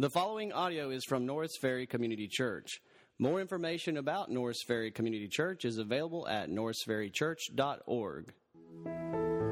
The 0.00 0.10
following 0.10 0.52
audio 0.52 0.90
is 0.90 1.04
from 1.04 1.26
Norris 1.26 1.56
Ferry 1.60 1.84
Community 1.84 2.28
Church. 2.30 2.80
More 3.18 3.40
information 3.40 3.96
about 3.96 4.30
Norris 4.30 4.62
Ferry 4.64 4.92
Community 4.92 5.26
Church 5.26 5.64
is 5.64 5.78
available 5.78 6.28
at 6.28 6.48
norrisferrychurch.org. 6.48 8.32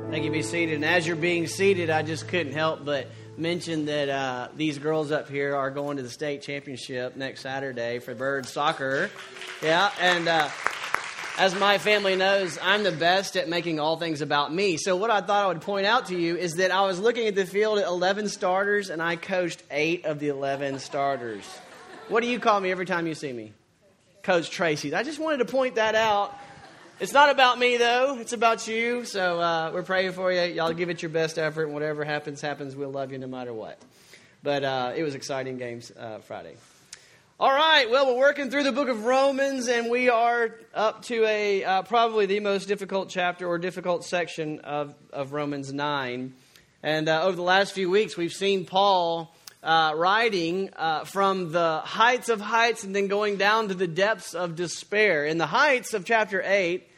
Thank 0.08 0.24
you. 0.24 0.30
Be 0.30 0.42
seated. 0.42 0.76
And 0.76 0.84
as 0.84 1.04
you're 1.04 1.16
being 1.16 1.48
seated, 1.48 1.90
I 1.90 2.02
just 2.02 2.28
couldn't 2.28 2.52
help 2.52 2.84
but 2.84 3.08
mention 3.36 3.86
that 3.86 4.08
uh, 4.08 4.48
these 4.54 4.78
girls 4.78 5.10
up 5.10 5.28
here 5.28 5.56
are 5.56 5.72
going 5.72 5.96
to 5.96 6.04
the 6.04 6.10
state 6.10 6.42
championship 6.42 7.16
next 7.16 7.40
Saturday 7.40 7.98
for 7.98 8.14
bird 8.14 8.46
soccer. 8.46 9.10
Yeah, 9.64 9.90
and 10.00 10.28
uh, 10.28 10.48
as 11.38 11.54
my 11.58 11.78
family 11.78 12.16
knows, 12.16 12.58
I'm 12.62 12.82
the 12.82 12.92
best 12.92 13.36
at 13.36 13.48
making 13.48 13.80
all 13.80 13.96
things 13.96 14.20
about 14.20 14.52
me. 14.52 14.76
So, 14.76 14.96
what 14.96 15.10
I 15.10 15.20
thought 15.20 15.44
I 15.44 15.48
would 15.48 15.60
point 15.60 15.86
out 15.86 16.06
to 16.06 16.16
you 16.16 16.36
is 16.36 16.54
that 16.54 16.70
I 16.70 16.82
was 16.86 16.98
looking 16.98 17.26
at 17.28 17.34
the 17.34 17.46
field 17.46 17.78
at 17.78 17.86
11 17.86 18.28
starters, 18.28 18.90
and 18.90 19.02
I 19.02 19.16
coached 19.16 19.62
eight 19.70 20.04
of 20.04 20.18
the 20.18 20.28
11 20.28 20.78
starters. 20.78 21.44
What 22.08 22.22
do 22.22 22.28
you 22.28 22.38
call 22.38 22.60
me 22.60 22.70
every 22.70 22.86
time 22.86 23.06
you 23.06 23.14
see 23.14 23.32
me? 23.32 23.52
Coach 24.22 24.50
Tracy. 24.50 24.94
I 24.94 25.02
just 25.02 25.18
wanted 25.18 25.38
to 25.38 25.44
point 25.44 25.76
that 25.76 25.94
out 25.94 26.36
it's 26.98 27.12
not 27.12 27.28
about 27.28 27.58
me, 27.58 27.76
though. 27.76 28.16
It's 28.18 28.32
about 28.32 28.66
you. 28.66 29.04
So 29.04 29.38
uh, 29.38 29.70
we're 29.74 29.82
praying 29.82 30.12
for 30.12 30.32
you. 30.32 30.40
Y'all 30.54 30.72
give 30.72 30.88
it 30.88 31.02
your 31.02 31.10
best 31.10 31.38
effort, 31.38 31.64
and 31.64 31.74
whatever 31.74 32.04
happens, 32.04 32.40
happens. 32.40 32.74
We'll 32.74 32.90
love 32.90 33.12
you 33.12 33.18
no 33.18 33.26
matter 33.26 33.52
what. 33.52 33.78
But 34.42 34.64
uh, 34.64 34.92
it 34.96 35.02
was 35.02 35.14
exciting 35.14 35.58
games 35.58 35.92
uh, 35.94 36.20
Friday. 36.20 36.56
All 37.38 37.52
right. 37.52 37.90
Well, 37.90 38.06
we're 38.06 38.18
working 38.18 38.50
through 38.50 38.62
the 38.62 38.72
book 38.72 38.88
of 38.88 39.04
Romans, 39.04 39.68
and 39.68 39.90
we 39.90 40.08
are 40.08 40.54
up 40.72 41.02
to 41.02 41.22
a 41.26 41.62
uh, 41.64 41.82
probably 41.82 42.24
the 42.24 42.40
most 42.40 42.66
difficult 42.66 43.10
chapter 43.10 43.46
or 43.46 43.58
difficult 43.58 44.06
section 44.06 44.60
of, 44.60 44.94
of 45.12 45.34
Romans 45.34 45.70
9. 45.70 46.32
And 46.82 47.08
uh, 47.10 47.24
over 47.24 47.36
the 47.36 47.42
last 47.42 47.74
few 47.74 47.90
weeks, 47.90 48.16
we've 48.16 48.32
seen 48.32 48.64
Paul 48.64 49.34
uh, 49.62 49.92
writing 49.94 50.70
uh, 50.76 51.04
from 51.04 51.52
the 51.52 51.82
heights 51.84 52.30
of 52.30 52.40
heights 52.40 52.84
and 52.84 52.96
then 52.96 53.06
going 53.06 53.36
down 53.36 53.68
to 53.68 53.74
the 53.74 53.86
depths 53.86 54.32
of 54.32 54.56
despair. 54.56 55.26
In 55.26 55.36
the 55.36 55.44
heights 55.44 55.92
of 55.92 56.06
chapter 56.06 56.42
8, 56.42 56.88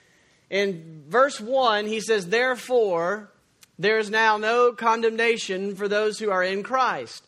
in 0.51 1.03
verse 1.09 1.41
1, 1.41 1.87
he 1.87 2.01
says, 2.01 2.29
Therefore, 2.29 3.29
there 3.77 3.99
is 3.99 4.09
now 4.09 4.37
no 4.37 4.71
condemnation 4.71 5.75
for 5.75 5.89
those 5.89 6.21
who 6.21 6.31
are 6.31 6.45
in 6.45 6.63
Christ. 6.63 7.25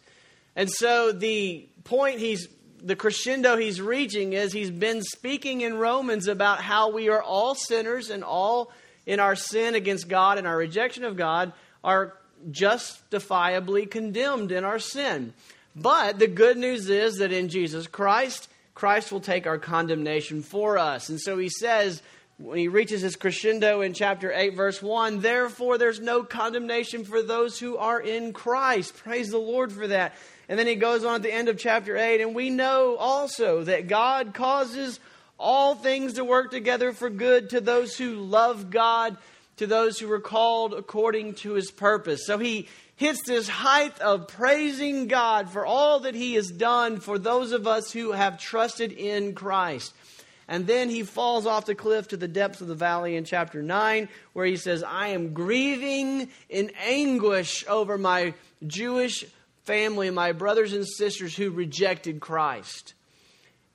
And 0.55 0.71
so 0.71 1.11
the 1.11 1.67
point 1.83 2.21
he's 2.21 2.47
the 2.83 2.97
crescendo 2.97 3.57
he's 3.57 3.81
reaching 3.81 4.33
is 4.33 4.53
he's 4.53 4.71
been 4.71 5.03
speaking 5.03 5.61
in 5.61 5.75
Romans 5.75 6.29
about 6.29 6.61
how 6.61 6.91
we 6.91 7.09
are 7.09 7.23
all 7.23 7.55
sinners 7.55 8.11
and 8.11 8.25
all 8.25 8.73
in 9.07 9.21
our 9.21 9.37
sin 9.37 9.75
against 9.75 10.09
God 10.09 10.39
and 10.39 10.47
our 10.47 10.57
rejection 10.57 11.05
of 11.05 11.17
God 11.17 11.53
are 11.83 12.15
justifiably 12.51 13.87
condemned 13.87 14.53
in 14.53 14.65
our 14.65 14.79
sin. 14.79 15.33
But 15.77 16.19
the 16.19 16.27
good 16.27 16.57
news 16.57 16.89
is 16.89 17.17
that 17.19 17.33
in 17.33 17.49
Jesus 17.49 17.87
Christ, 17.87 18.49
Christ 18.75 19.13
will 19.13 19.21
take 19.21 19.47
our 19.47 19.59
condemnation 19.59 20.43
for 20.43 20.79
us. 20.79 21.09
And 21.09 21.21
so 21.21 21.39
he 21.39 21.49
says, 21.49 22.03
when 22.39 22.59
he 22.59 22.69
reaches 22.69 23.03
his 23.03 23.17
crescendo 23.17 23.83
in 23.83 23.93
chapter 23.93 24.33
8, 24.33 24.57
verse 24.57 24.83
1, 24.83 25.21
therefore 25.21 25.77
there's 25.77 26.01
no 26.01 26.23
condemnation 26.23 27.05
for 27.05 27.23
those 27.23 27.59
who 27.59 27.77
are 27.77 28.01
in 28.01 28.33
Christ. 28.33 28.97
Praise 28.97 29.29
the 29.29 29.39
Lord 29.39 29.71
for 29.71 29.87
that. 29.89 30.15
And 30.51 30.59
then 30.59 30.67
he 30.67 30.75
goes 30.75 31.05
on 31.05 31.15
at 31.15 31.23
the 31.23 31.33
end 31.33 31.49
of 31.49 31.59
chapter 31.59 31.97
8, 31.97 32.21
and 32.21 32.35
we 32.35 32.51
know 32.51 32.97
also 32.97 33.63
that 33.63 33.87
God 33.87 34.35
causes 34.35 34.99
all 35.39 35.77
things 35.77 36.15
to 36.15 36.25
work 36.25 36.51
together 36.51 36.93
for 36.93 37.09
good 37.09 37.51
to 37.51 37.61
those 37.61 37.97
who 37.97 38.17
love 38.17 38.69
God 38.69 39.17
to 39.59 39.69
those 39.69 40.01
who 40.01 40.11
are 40.11 40.19
called 40.19 40.75
according 40.75 41.35
to 41.35 41.53
his 41.53 41.71
purpose. 41.71 42.27
So 42.27 42.39
he 42.39 42.67
hits 42.97 43.23
this 43.25 43.49
height 43.49 43.97
of 44.01 44.27
praising 44.27 45.07
God 45.07 45.51
for 45.51 45.65
all 45.65 46.01
that 46.01 46.17
he 46.17 46.35
has 46.35 46.51
done 46.51 46.99
for 46.99 47.17
those 47.17 47.53
of 47.53 47.69
us 47.69 47.93
who 47.93 48.11
have 48.11 48.41
trusted 48.41 48.91
in 48.91 49.37
Christ. 49.37 49.95
And 50.49 50.67
then 50.67 50.91
he 50.91 51.05
falls 51.05 51.47
off 51.47 51.67
the 51.67 51.77
cliff 51.77 52.09
to 52.09 52.17
the 52.17 52.27
depths 52.27 52.61
of 52.61 52.67
the 52.67 52.75
valley 52.75 53.15
in 53.15 53.25
chapter 53.25 53.63
9, 53.63 54.09
where 54.33 54.47
he 54.47 54.57
says, 54.57 54.83
I 54.83 55.09
am 55.09 55.33
grieving 55.33 56.29
in 56.49 56.73
anguish 56.85 57.65
over 57.69 57.97
my 57.97 58.35
Jewish 58.67 59.25
family, 59.71 60.11
my 60.11 60.33
brothers 60.33 60.73
and 60.73 60.85
sisters 60.85 61.37
who 61.37 61.49
rejected 61.49 62.19
Christ. 62.19 62.95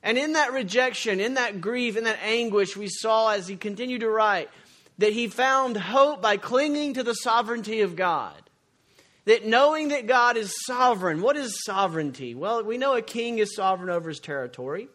And 0.02 0.18
in 0.18 0.34
that 0.34 0.52
rejection, 0.52 1.20
in 1.20 1.34
that 1.34 1.62
grief, 1.62 1.96
in 1.96 2.04
that 2.04 2.18
anguish, 2.22 2.76
we 2.76 2.88
saw 2.88 3.30
as 3.30 3.48
he 3.48 3.56
continued 3.56 4.02
to 4.02 4.10
write, 4.10 4.50
that 4.98 5.14
he 5.14 5.26
found 5.26 5.78
hope 5.78 6.20
by 6.20 6.36
clinging 6.36 6.92
to 6.94 7.02
the 7.02 7.14
sovereignty 7.14 7.80
of 7.80 7.96
God. 7.96 8.34
That 9.24 9.46
knowing 9.46 9.88
that 9.88 10.06
God 10.06 10.36
is 10.36 10.54
sovereign, 10.66 11.22
what 11.22 11.38
is 11.38 11.64
sovereignty? 11.64 12.34
Well, 12.34 12.62
we 12.62 12.76
know 12.76 12.92
a 12.92 13.00
king 13.00 13.38
is 13.38 13.56
sovereign 13.56 13.88
over 13.88 14.10
his 14.10 14.20
territory. 14.20 14.88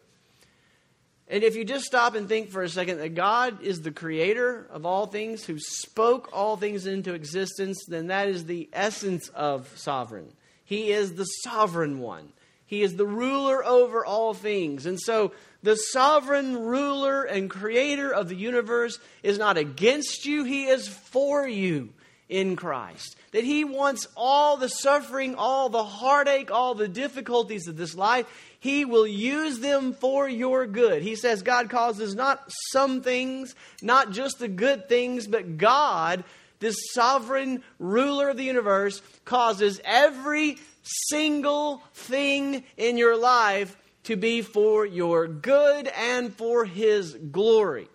And 1.26 1.42
if 1.42 1.56
you 1.56 1.64
just 1.64 1.84
stop 1.84 2.14
and 2.14 2.28
think 2.28 2.50
for 2.50 2.62
a 2.62 2.68
second 2.68 2.98
that 2.98 3.16
God 3.16 3.60
is 3.60 3.82
the 3.82 3.90
creator 3.90 4.68
of 4.70 4.86
all 4.86 5.06
things, 5.06 5.44
who 5.44 5.58
spoke 5.58 6.30
all 6.32 6.56
things 6.56 6.86
into 6.86 7.12
existence, 7.12 7.84
then 7.88 8.06
that 8.06 8.28
is 8.28 8.44
the 8.44 8.68
essence 8.72 9.28
of 9.30 9.68
sovereign. 9.76 10.32
He 10.72 10.90
is 10.90 11.16
the 11.16 11.26
sovereign 11.26 11.98
one. 11.98 12.32
He 12.64 12.80
is 12.80 12.96
the 12.96 13.04
ruler 13.04 13.62
over 13.62 14.06
all 14.06 14.32
things. 14.32 14.86
And 14.86 14.98
so 14.98 15.32
the 15.62 15.76
sovereign 15.76 16.56
ruler 16.56 17.24
and 17.24 17.50
creator 17.50 18.10
of 18.10 18.30
the 18.30 18.34
universe 18.34 18.98
is 19.22 19.36
not 19.36 19.58
against 19.58 20.24
you, 20.24 20.44
he 20.44 20.64
is 20.64 20.88
for 20.88 21.46
you 21.46 21.90
in 22.30 22.56
Christ. 22.56 23.16
That 23.32 23.44
he 23.44 23.64
wants 23.64 24.08
all 24.16 24.56
the 24.56 24.70
suffering, 24.70 25.34
all 25.34 25.68
the 25.68 25.84
heartache, 25.84 26.50
all 26.50 26.74
the 26.74 26.88
difficulties 26.88 27.68
of 27.68 27.76
this 27.76 27.94
life, 27.94 28.26
he 28.58 28.86
will 28.86 29.06
use 29.06 29.58
them 29.58 29.92
for 29.92 30.26
your 30.26 30.66
good. 30.66 31.02
He 31.02 31.16
says 31.16 31.42
God 31.42 31.68
causes 31.68 32.14
not 32.14 32.50
some 32.70 33.02
things, 33.02 33.54
not 33.82 34.12
just 34.12 34.38
the 34.38 34.48
good 34.48 34.88
things, 34.88 35.26
but 35.26 35.58
God, 35.58 36.24
this 36.62 36.76
sovereign 36.94 37.62
ruler 37.78 38.30
of 38.30 38.38
the 38.38 38.44
universe, 38.44 39.02
causes 39.24 39.80
every 39.84 40.58
single 40.82 41.82
thing 41.92 42.64
in 42.76 42.96
your 42.96 43.16
life 43.16 43.76
to 44.04 44.16
be 44.16 44.42
for 44.42 44.86
your 44.86 45.28
good 45.28 45.88
and 45.88 46.34
for 46.34 46.64
His 46.64 47.14
glory. 47.14 47.88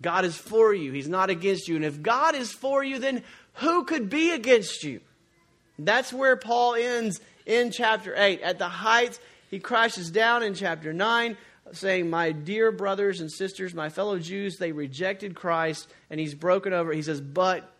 God 0.00 0.24
is 0.24 0.36
for 0.36 0.74
you, 0.74 0.90
He's 0.92 1.08
not 1.08 1.30
against 1.30 1.68
you. 1.68 1.76
And 1.76 1.84
if 1.84 2.02
God 2.02 2.34
is 2.34 2.50
for 2.50 2.82
you, 2.82 2.98
then 2.98 3.22
who 3.54 3.84
could 3.84 4.10
be 4.10 4.32
against 4.32 4.82
you? 4.82 5.00
That's 5.78 6.12
where 6.12 6.36
Paul 6.36 6.74
ends 6.74 7.20
in 7.46 7.70
chapter 7.70 8.14
8. 8.16 8.40
At 8.40 8.58
the 8.58 8.68
heights, 8.68 9.20
he 9.50 9.58
crashes 9.58 10.10
down 10.10 10.42
in 10.42 10.54
chapter 10.54 10.92
9, 10.92 11.36
saying, 11.72 12.08
My 12.08 12.32
dear 12.32 12.72
brothers 12.72 13.20
and 13.20 13.30
sisters, 13.30 13.74
my 13.74 13.88
fellow 13.88 14.18
Jews, 14.18 14.56
they 14.56 14.72
rejected 14.72 15.34
Christ, 15.34 15.88
and 16.10 16.20
he's 16.20 16.34
broken 16.34 16.72
over. 16.72 16.92
He 16.92 17.02
says, 17.02 17.20
But 17.20 17.71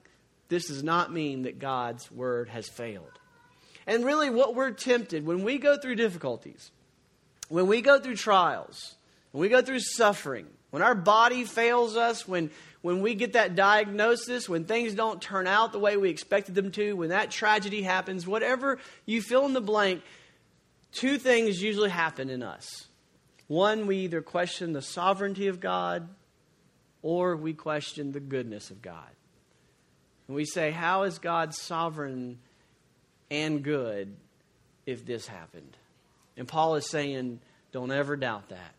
this 0.53 0.67
does 0.67 0.85
not 0.85 1.11
mean 1.11 1.43
that 1.43 1.59
God's 1.59 2.11
word 2.13 2.51
has 2.51 2.69
failed. 2.69 3.19
And 3.87 4.05
really, 4.05 4.29
what 4.29 4.55
we're 4.55 4.71
tempted 4.71 5.25
when 5.25 5.45
we 5.45 5.57
go 5.57 5.79
through 5.79 5.95
difficulties, 5.95 6.71
when 7.49 7.67
we 7.67 7.81
go 7.81 7.99
through 7.99 8.17
trials, 8.17 8.97
when 9.31 9.41
we 9.41 9.49
go 9.49 9.63
through 9.63 9.81
suffering, 9.81 10.47
when 10.69 10.83
our 10.83 10.95
body 10.95 11.45
fails 11.45 11.97
us, 11.97 12.29
when, 12.29 12.51
when 12.83 13.01
we 13.01 13.15
get 13.15 13.33
that 13.33 13.57
diagnosis, 13.57 14.47
when 14.47 14.65
things 14.65 14.95
don't 14.95 15.23
turn 15.23 15.47
out 15.47 15.73
the 15.73 15.79
way 15.79 15.97
we 15.97 16.11
expected 16.11 16.55
them 16.55 16.71
to, 16.73 16.93
when 16.93 17.09
that 17.09 17.31
tragedy 17.31 17.81
happens, 17.81 18.27
whatever 18.27 18.79
you 19.07 19.23
fill 19.23 19.47
in 19.47 19.55
the 19.55 19.61
blank, 19.63 20.03
two 20.93 21.17
things 21.17 21.63
usually 21.63 21.89
happen 21.89 22.29
in 22.29 22.43
us. 22.43 22.89
One, 23.49 23.87
we 23.87 24.01
either 24.01 24.21
question 24.21 24.75
the 24.75 24.83
sovereignty 24.83 25.49
of 25.49 25.61
God 25.61 26.11
or 27.01 27.37
we 27.37 27.55
question 27.55 28.13
the 28.13 28.21
goodness 28.21 28.71
of 28.71 28.83
God. 28.83 29.09
And 30.27 30.37
we 30.37 30.45
say, 30.45 30.71
How 30.71 31.03
is 31.03 31.19
God 31.19 31.55
sovereign 31.55 32.39
and 33.31 33.63
good 33.63 34.15
if 34.87 35.05
this 35.05 35.27
happened? 35.27 35.77
And 36.37 36.49
Paul 36.49 36.77
is 36.77 36.89
saying, 36.89 37.41
don't 37.73 37.91
ever 37.91 38.17
doubt 38.17 38.51
that. 38.51 38.75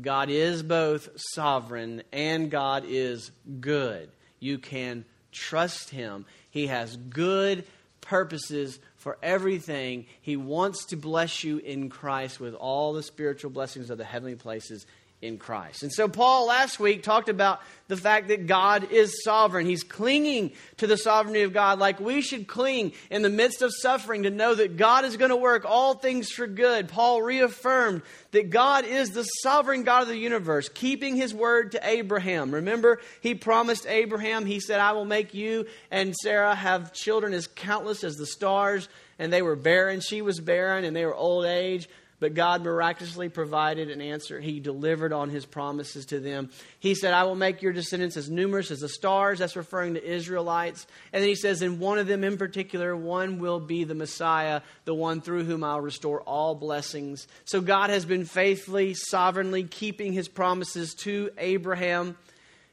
God 0.00 0.28
is 0.30 0.62
both 0.62 1.08
sovereign 1.16 2.02
and 2.12 2.50
God 2.50 2.84
is 2.86 3.30
good. 3.60 4.10
You 4.38 4.58
can 4.58 5.04
trust 5.32 5.90
Him. 5.90 6.26
He 6.50 6.68
has 6.68 6.96
good 6.96 7.64
purposes 8.02 8.78
for 8.96 9.18
everything. 9.22 10.06
He 10.20 10.36
wants 10.36 10.86
to 10.86 10.96
bless 10.96 11.42
you 11.42 11.58
in 11.58 11.88
Christ 11.88 12.38
with 12.38 12.54
all 12.54 12.92
the 12.92 13.02
spiritual 13.02 13.50
blessings 13.50 13.90
of 13.90 13.98
the 13.98 14.04
heavenly 14.04 14.36
places 14.36 14.86
in 15.20 15.36
Christ. 15.36 15.82
And 15.82 15.92
so, 15.92 16.08
Paul 16.08 16.46
last 16.46 16.78
week 16.78 17.02
talked 17.02 17.28
about 17.28 17.60
the 17.88 17.96
fact 17.96 18.28
that 18.28 18.46
God 18.46 18.92
is 18.92 19.24
sovereign. 19.24 19.66
He's 19.66 19.82
clinging 19.82 20.52
to 20.76 20.86
the 20.86 20.96
sovereignty 20.96 21.42
of 21.42 21.52
God 21.52 21.78
like 21.78 21.98
we 21.98 22.20
should 22.20 22.46
cling 22.46 22.92
in 23.10 23.22
the 23.22 23.28
midst 23.28 23.62
of 23.62 23.72
suffering 23.74 24.22
to 24.22 24.30
know 24.30 24.54
that 24.54 24.76
God 24.76 25.04
is 25.04 25.16
going 25.16 25.30
to 25.30 25.36
work 25.36 25.64
all 25.64 25.94
things 25.94 26.30
for 26.30 26.46
good. 26.46 26.88
Paul 26.88 27.22
reaffirmed 27.22 28.02
that 28.30 28.50
God 28.50 28.84
is 28.84 29.10
the 29.10 29.24
sovereign 29.24 29.82
God 29.82 30.02
of 30.02 30.08
the 30.08 30.16
universe, 30.16 30.68
keeping 30.68 31.16
his 31.16 31.34
word 31.34 31.72
to 31.72 31.88
Abraham. 31.88 32.54
Remember, 32.54 33.00
he 33.20 33.34
promised 33.34 33.86
Abraham, 33.86 34.46
he 34.46 34.60
said, 34.60 34.78
I 34.78 34.92
will 34.92 35.04
make 35.04 35.34
you 35.34 35.66
and 35.90 36.14
Sarah 36.14 36.54
have 36.54 36.92
children 36.92 37.32
as 37.32 37.48
countless 37.48 38.04
as 38.04 38.16
the 38.16 38.26
stars 38.26 38.88
and 39.18 39.32
they 39.32 39.42
were 39.42 39.56
barren. 39.56 40.00
She 40.00 40.22
was 40.22 40.40
barren, 40.40 40.84
and 40.84 40.94
they 40.94 41.04
were 41.04 41.14
old 41.14 41.44
age. 41.44 41.88
But 42.20 42.34
God 42.34 42.64
miraculously 42.64 43.28
provided 43.28 43.90
an 43.90 44.00
answer. 44.00 44.40
He 44.40 44.58
delivered 44.58 45.12
on 45.12 45.30
his 45.30 45.46
promises 45.46 46.06
to 46.06 46.18
them. 46.18 46.50
He 46.80 46.94
said, 46.94 47.14
I 47.14 47.22
will 47.22 47.36
make 47.36 47.62
your 47.62 47.72
descendants 47.72 48.16
as 48.16 48.28
numerous 48.28 48.72
as 48.72 48.80
the 48.80 48.88
stars. 48.88 49.38
That's 49.38 49.54
referring 49.54 49.94
to 49.94 50.04
Israelites. 50.04 50.86
And 51.12 51.22
then 51.22 51.28
he 51.28 51.36
says, 51.36 51.62
and 51.62 51.78
one 51.78 51.98
of 51.98 52.08
them 52.08 52.24
in 52.24 52.36
particular, 52.36 52.96
one 52.96 53.38
will 53.38 53.60
be 53.60 53.84
the 53.84 53.94
Messiah, 53.94 54.62
the 54.84 54.94
one 54.94 55.20
through 55.20 55.44
whom 55.44 55.62
I'll 55.62 55.80
restore 55.80 56.20
all 56.22 56.56
blessings. 56.56 57.28
So 57.44 57.60
God 57.60 57.90
has 57.90 58.04
been 58.04 58.24
faithfully, 58.24 58.94
sovereignly 58.94 59.62
keeping 59.62 60.12
his 60.12 60.28
promises 60.28 60.94
to 61.00 61.30
Abraham. 61.38 62.16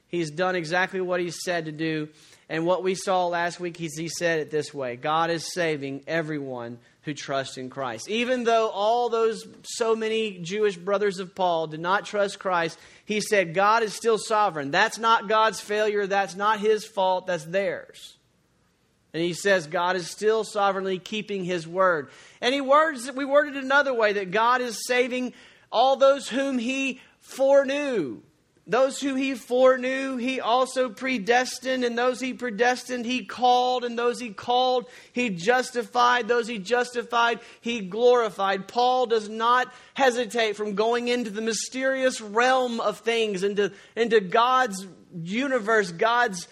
He's 0.08 0.32
done 0.32 0.56
exactly 0.56 1.02
what 1.02 1.20
he 1.20 1.32
said 1.32 1.66
to 1.66 1.72
do. 1.72 2.10
And 2.48 2.66
what 2.66 2.84
we 2.84 2.96
saw 2.96 3.28
last 3.28 3.60
week 3.60 3.82
is 3.82 3.98
he 3.98 4.08
said 4.08 4.40
it 4.40 4.52
this 4.52 4.74
way 4.74 4.96
God 4.96 5.30
is 5.30 5.54
saving 5.54 6.04
everyone 6.08 6.80
who 7.02 7.14
trusts 7.14 7.58
in 7.58 7.70
Christ. 7.70 8.10
Even 8.10 8.44
though 8.44 8.70
all 8.70 9.10
those 9.10 9.48
so 9.64 9.96
many 9.96 10.40
Jewish 10.40 10.76
brothers 10.76 11.20
of 11.20 11.36
Paul 11.36 11.68
did 11.68 11.80
not 11.80 12.06
trust 12.06 12.40
Christ, 12.40 12.80
he 13.06 13.22
said 13.22 13.54
God 13.54 13.84
is 13.84 13.94
still 13.94 14.18
sovereign. 14.18 14.72
That's 14.72 14.98
not 14.98 15.28
God's 15.28 15.60
failure, 15.60 16.08
that's 16.08 16.36
not 16.36 16.60
his 16.60 16.86
fault, 16.86 17.28
that's 17.28 17.46
theirs. 17.46 18.18
And 19.14 19.24
he 19.24 19.34
says 19.34 19.68
God 19.68 19.96
is 19.96 20.10
still 20.10 20.44
sovereignly 20.44 21.00
keeping 21.00 21.46
his 21.46 21.68
word. 21.68 22.10
And 22.42 22.54
he 22.54 22.62
words 22.62 23.10
we 23.12 23.26
worded 23.26 23.56
it 23.56 23.64
another 23.64 23.94
way 23.94 24.14
that 24.14 24.32
God 24.32 24.62
is 24.62 24.86
saving 24.86 25.34
all 25.72 25.96
those 25.96 26.30
whom 26.30 26.58
he 26.58 27.00
foreknew. 27.22 28.22
Those 28.68 29.00
who 29.00 29.14
he 29.14 29.36
foreknew, 29.36 30.18
he 30.18 30.42
also 30.42 30.90
predestined, 30.90 31.84
and 31.84 31.96
those 31.96 32.20
he 32.20 32.34
predestined, 32.34 33.06
he 33.06 33.24
called, 33.24 33.84
and 33.84 33.98
those 33.98 34.20
he 34.20 34.32
called, 34.32 34.88
he 35.14 35.30
justified. 35.30 36.28
Those 36.28 36.48
he 36.48 36.58
justified, 36.58 37.42
he 37.62 37.82
glorified. 37.82 38.68
Paul 38.68 39.06
does 39.06 39.30
not 39.30 39.72
hesitate 39.94 40.56
from 40.56 40.74
going 40.74 41.10
into 41.10 41.30
the 41.30 41.42
mysterious 41.42 42.20
realm 42.20 42.80
of 42.80 43.00
things, 43.00 43.44
into, 43.44 43.72
into 43.96 44.20
God's 44.20 44.88
universe, 45.14 45.92
God's 45.92 46.48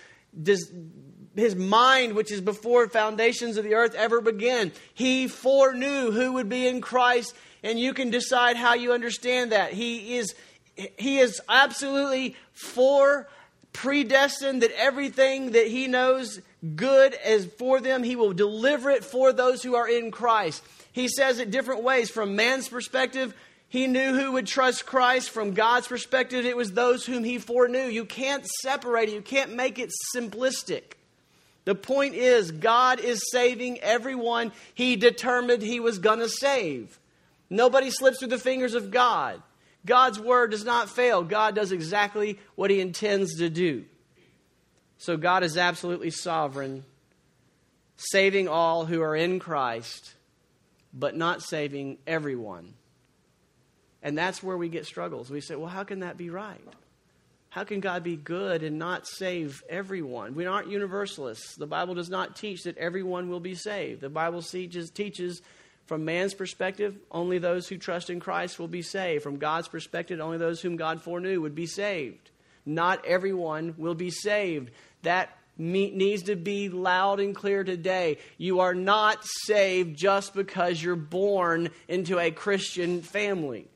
his 1.36 1.56
mind, 1.56 2.14
which 2.14 2.32
is 2.32 2.42
before 2.42 2.88
foundations 2.90 3.58
of 3.58 3.64
the 3.64 3.74
earth 3.74 3.96
ever 3.96 4.22
began. 4.22 4.72
He 4.94 5.28
foreknew 5.28 6.12
who 6.12 6.34
would 6.34 6.48
be 6.48 6.68
in 6.68 6.80
Christ, 6.80 7.36
and 7.64 7.80
you 7.80 7.94
can 7.94 8.12
decide 8.12 8.56
how 8.56 8.76
you 8.76 8.94
understand 8.94 9.52
that. 9.52 9.74
He 9.74 10.18
is 10.18 10.36
he 10.76 11.20
is 11.20 11.42
absolutely 11.48 12.36
for 12.54 13.28
predestined 13.74 14.62
that 14.62 14.72
everything 14.78 15.52
that 15.52 15.68
he 15.68 15.88
knows 15.88 16.40
good 16.76 17.16
is 17.26 17.46
for 17.58 17.82
them. 17.82 18.04
He 18.04 18.16
will 18.16 18.34
deliver 18.34 18.90
it 18.90 19.04
for 19.04 19.34
those 19.34 19.64
who 19.64 19.76
are 19.76 19.90
in 19.90 20.12
christ. 20.12 20.64
He 20.92 21.08
says 21.08 21.40
it 21.40 21.52
different 21.52 21.84
ways. 21.84 22.10
From 22.10 22.36
man's 22.36 22.70
perspective 22.70 23.34
he 23.68 23.88
knew 23.88 24.14
who 24.14 24.34
would 24.34 24.48
trust 24.48 24.86
christ. 24.86 25.32
From 25.32 25.54
god's 25.54 25.88
perspective 25.88 26.46
it 26.46 26.56
was 26.58 26.72
those 26.72 27.06
whom 27.06 27.24
he 27.24 27.40
foreknew. 27.40 27.86
You 27.86 28.06
can't 28.06 28.46
separate 28.62 29.10
it. 29.10 29.16
You 29.16 29.22
can't 29.22 29.56
make 29.56 29.80
it 29.80 29.92
simplistic. 30.16 30.94
The 31.66 31.76
point 31.76 32.14
is 32.14 32.52
god 32.52 33.00
is 33.00 33.32
saving 33.32 33.80
everyone 33.80 34.52
he 34.74 34.96
determined 34.96 35.62
he 35.62 35.80
was 35.80 36.00
going 36.00 36.20
to 36.20 36.30
save. 36.30 37.00
Nobody 37.50 37.90
slips 37.90 38.20
through 38.20 38.30
the 38.30 38.40
fingers 38.40 38.76
of 38.76 38.92
god 38.92 39.42
God's 39.86 40.20
word 40.20 40.52
does 40.52 40.64
not 40.64 40.90
fail. 40.90 41.24
God 41.24 41.56
does 41.56 41.72
exactly 41.72 42.40
what 42.56 42.72
he 42.72 42.80
intends 42.80 43.38
to 43.38 43.50
do. 43.50 43.86
So 44.98 45.18
God 45.18 45.44
is 45.44 45.58
absolutely 45.58 46.12
sovereign, 46.12 46.86
saving 47.98 48.48
all 48.48 48.86
who 48.86 49.02
are 49.02 49.16
in 49.16 49.40
Christ, 49.40 50.14
but 50.94 51.18
not 51.18 51.42
saving 51.42 51.98
everyone. 52.08 52.74
And 54.02 54.18
that's 54.18 54.42
where 54.42 54.58
we 54.58 54.70
get 54.70 54.86
struggles. 54.86 55.30
We 55.30 55.42
say, 55.42 55.56
well, 55.56 55.70
how 55.70 55.84
can 55.84 56.00
that 56.00 56.18
be 56.18 56.30
right? 56.30 56.62
How 57.50 57.64
can 57.64 57.82
God 57.82 58.04
be 58.04 58.16
good 58.16 58.64
and 58.64 58.80
not 58.80 59.06
save 59.08 59.62
everyone? 59.70 60.34
We 60.34 60.46
aren't 60.46 60.70
universalists. 60.70 61.56
The 61.56 61.68
Bible 61.68 61.94
does 61.94 62.10
not 62.10 62.36
teach 62.36 62.64
that 62.64 62.78
everyone 62.78 63.30
will 63.30 63.40
be 63.40 63.56
saved. 63.56 64.02
The 64.02 64.10
Bible 64.10 64.42
teaches, 64.42 64.90
teaches 64.90 65.42
from 65.86 66.06
man's 66.06 66.34
perspective, 66.34 66.96
only 67.12 67.40
those 67.40 67.68
who 67.68 67.78
trust 67.78 68.10
in 68.10 68.20
Christ 68.20 68.60
will 68.60 68.68
be 68.68 68.82
saved. 68.82 69.24
From 69.24 69.38
God's 69.38 69.68
perspective, 69.68 70.20
only 70.20 70.38
those 70.38 70.62
whom 70.62 70.76
God 70.76 71.02
foreknew 71.02 71.42
would 71.42 71.56
be 71.56 71.68
saved. 71.68 72.32
Not 72.66 73.06
everyone 73.06 73.76
will 73.78 73.96
be 73.96 74.10
saved. 74.10 74.72
That 75.02 75.30
needs 75.58 76.24
to 76.24 76.36
be 76.36 76.70
loud 76.70 77.20
and 77.20 77.36
clear 77.36 77.64
today. 77.64 78.18
You 78.38 78.62
are 78.62 78.74
not 78.74 79.24
saved 79.46 79.98
just 79.98 80.34
because 80.34 80.82
you're 80.82 80.96
born 80.96 81.70
into 81.88 82.18
a 82.18 82.32
Christian 82.32 83.02
family. 83.02 83.68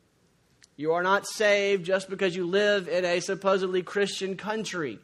You 0.77 0.93
are 0.93 1.03
not 1.03 1.27
saved 1.27 1.85
just 1.85 2.09
because 2.09 2.35
you 2.35 2.45
live 2.45 2.87
in 2.87 3.03
a 3.03 3.19
supposedly 3.19 3.83
Christian 3.83 4.37
country. 4.37 4.99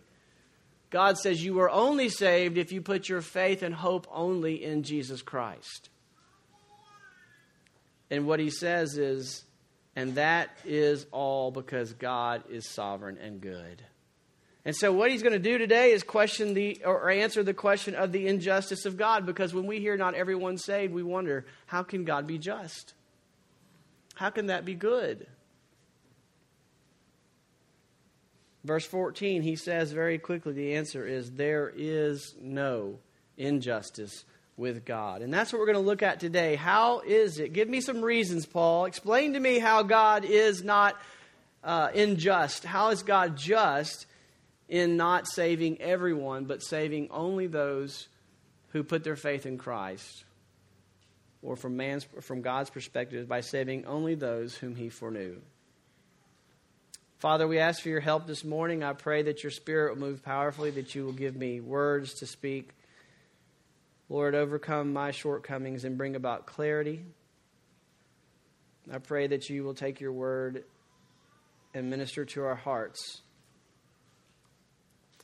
God 0.90 1.18
says 1.18 1.44
you 1.44 1.60
are 1.60 1.70
only 1.70 2.10
saved 2.10 2.58
if 2.58 2.72
you 2.72 2.82
put 2.82 3.10
your 3.10 3.22
faith 3.22 3.64
and 3.64 3.74
hope 3.74 4.08
only 4.12 4.64
in 4.64 4.84
Jesus 4.84 5.22
Christ. 5.24 5.90
And 8.14 8.28
what 8.28 8.40
he 8.40 8.52
says 8.52 9.00
is, 9.00 9.44
and 9.96 10.14
that 10.16 10.56
is 10.66 11.08
all 11.12 11.50
because 11.50 11.94
God 11.94 12.44
is 12.48 12.70
sovereign 12.70 13.18
and 13.18 13.42
good. 13.42 13.82
And 14.64 14.76
so, 14.76 14.94
what 14.94 15.10
he's 15.10 15.24
going 15.24 15.34
to 15.34 15.40
do 15.40 15.58
today 15.58 15.94
is 15.94 16.04
question 16.04 16.54
the 16.54 16.84
or 16.86 17.10
answer 17.10 17.42
the 17.42 17.56
question 17.56 17.96
of 17.96 18.12
the 18.12 18.28
injustice 18.28 18.86
of 18.86 18.98
God. 18.98 19.26
Because 19.26 19.52
when 19.52 19.66
we 19.66 19.80
hear 19.80 19.98
not 19.98 20.14
everyone 20.14 20.60
saved, 20.60 20.94
we 20.94 21.02
wonder 21.02 21.48
how 21.66 21.82
can 21.82 22.06
God 22.06 22.28
be 22.28 22.38
just? 22.38 22.94
How 24.14 24.30
can 24.30 24.46
that 24.46 24.64
be 24.64 24.76
good? 24.76 25.26
Verse 28.64 28.86
14, 28.86 29.42
he 29.42 29.56
says 29.56 29.92
very 29.92 30.20
quickly 30.20 30.54
the 30.54 30.76
answer 30.76 31.04
is 31.04 31.32
there 31.32 31.74
is 31.76 32.36
no 32.40 33.00
injustice 33.38 34.24
with 34.58 34.86
God. 34.86 35.22
And 35.22 35.34
that's 35.34 35.52
what 35.52 35.60
we're 35.60 35.66
going 35.66 35.76
to 35.76 35.82
look 35.82 36.04
at 36.04 36.20
today. 36.20 36.56
How 36.56 37.00
is 37.00 37.40
it? 37.40 37.54
Give 37.54 37.68
me 37.68 37.82
some 37.82 38.02
reasons, 38.02 38.46
Paul. 38.46 38.86
Explain 38.86 39.34
to 39.34 39.40
me 39.40 39.60
how 39.60 39.84
God 39.84 40.26
is 40.26 40.64
not 40.64 40.96
uh, 41.64 41.90
unjust. 41.96 42.64
How 42.64 42.90
is 42.90 43.04
God 43.04 43.36
just 43.36 44.06
in 44.70 44.98
not 44.98 45.28
saving 45.28 45.82
everyone, 45.82 46.46
but 46.46 46.62
saving 46.62 47.10
only 47.12 47.48
those 47.48 48.08
who 48.70 48.84
put 48.84 49.04
their 49.04 49.16
faith 49.16 49.46
in 49.46 49.58
Christ? 49.58 50.24
Or 51.42 51.56
from 51.56 51.76
man's 51.76 52.06
from 52.22 52.42
God's 52.42 52.70
perspective, 52.70 53.28
by 53.28 53.42
saving 53.42 53.86
only 53.86 54.16
those 54.16 54.56
whom 54.56 54.76
he 54.76 54.90
foreknew. 54.90 55.42
Father, 57.18 57.48
we 57.48 57.60
ask 57.60 57.82
for 57.82 57.90
your 57.90 58.02
help 58.02 58.28
this 58.28 58.44
morning. 58.44 58.84
I 58.84 58.94
pray 58.94 59.24
that 59.24 59.44
your 59.44 59.52
spirit 59.52 59.94
will 59.94 60.08
move 60.08 60.24
powerfully, 60.24 60.72
that 60.72 60.94
you 60.94 61.06
will 61.06 61.14
give 61.14 61.36
me 61.36 61.60
words 61.60 62.16
to 62.16 62.26
speak 62.26 62.70
Lord, 64.10 64.36
overcome 64.36 64.94
my 64.94 65.12
shortcomings 65.12 65.86
and 65.86 65.98
bring 65.98 66.16
about 66.16 66.46
clarity. 66.46 67.06
I 68.92 68.98
pray 68.98 69.28
that 69.28 69.50
you 69.50 69.64
will 69.64 69.74
take 69.74 70.02
your 70.02 70.12
word 70.12 70.66
and 71.74 71.90
minister 71.90 72.26
to 72.26 72.44
our 72.44 72.56
hearts. 72.56 73.22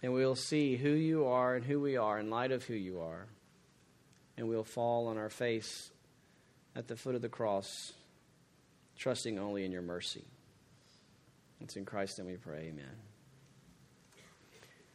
And 0.01 0.13
we'll 0.13 0.35
see 0.35 0.77
who 0.77 0.89
you 0.89 1.27
are 1.27 1.55
and 1.55 1.65
who 1.65 1.79
we 1.79 1.97
are 1.97 2.19
in 2.19 2.29
light 2.29 2.51
of 2.51 2.63
who 2.63 2.73
you 2.73 3.01
are. 3.01 3.27
And 4.37 4.47
we'll 4.47 4.63
fall 4.63 5.07
on 5.07 5.17
our 5.17 5.29
face 5.29 5.91
at 6.75 6.87
the 6.87 6.95
foot 6.95 7.15
of 7.15 7.21
the 7.21 7.29
cross, 7.29 7.91
trusting 8.97 9.37
only 9.37 9.65
in 9.65 9.71
your 9.71 9.81
mercy. 9.81 10.23
It's 11.59 11.75
in 11.75 11.83
Christ 11.83 12.17
that 12.17 12.25
we 12.25 12.37
pray. 12.37 12.69
Amen. 12.69 12.85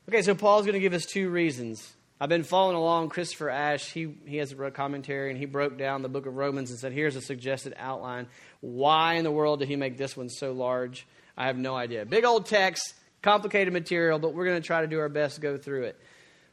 Okay, 0.09 0.23
so 0.23 0.35
Paul's 0.35 0.65
going 0.65 0.75
to 0.75 0.81
give 0.81 0.95
us 0.95 1.05
two 1.05 1.29
reasons 1.29 1.93
I've 2.25 2.31
been 2.31 2.43
following 2.43 2.75
along 2.75 3.11
Christopher 3.11 3.51
Ash. 3.51 3.93
He, 3.93 4.15
he 4.25 4.39
has 4.39 4.51
a 4.51 4.71
commentary 4.71 5.29
and 5.29 5.39
he 5.39 5.45
broke 5.45 5.77
down 5.77 6.01
the 6.01 6.09
book 6.09 6.25
of 6.25 6.37
Romans 6.37 6.71
and 6.71 6.79
said, 6.79 6.93
here's 6.93 7.17
a 7.17 7.21
suggested 7.21 7.75
outline. 7.77 8.29
Why 8.63 9.17
in 9.17 9.25
the 9.25 9.31
world 9.31 9.59
did 9.59 9.69
he 9.69 9.77
make 9.77 9.99
this 9.99 10.17
one 10.17 10.31
so 10.31 10.53
large? 10.53 11.07
I 11.37 11.49
have 11.49 11.59
no 11.59 11.77
idea. 11.77 12.07
Big 12.07 12.25
old 12.25 12.47
text, 12.47 12.95
complicated 13.21 13.75
material, 13.75 14.19
but 14.19 14.33
we're 14.33 14.47
going 14.47 14.59
to 14.59 14.67
try 14.67 14.81
to 14.81 14.87
do 14.87 15.01
our 15.01 15.11
best 15.11 15.35
to 15.35 15.43
go 15.43 15.59
through 15.59 15.83
it. 15.83 16.01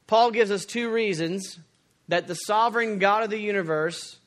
Paul 0.07 0.31
gives 0.31 0.51
us 0.51 0.65
two 0.65 0.91
reasons 0.91 1.57
that 2.09 2.27
the 2.27 2.35
sovereign 2.35 2.99
God 2.99 3.23
of 3.23 3.29
the 3.29 3.39
universe 3.39 4.19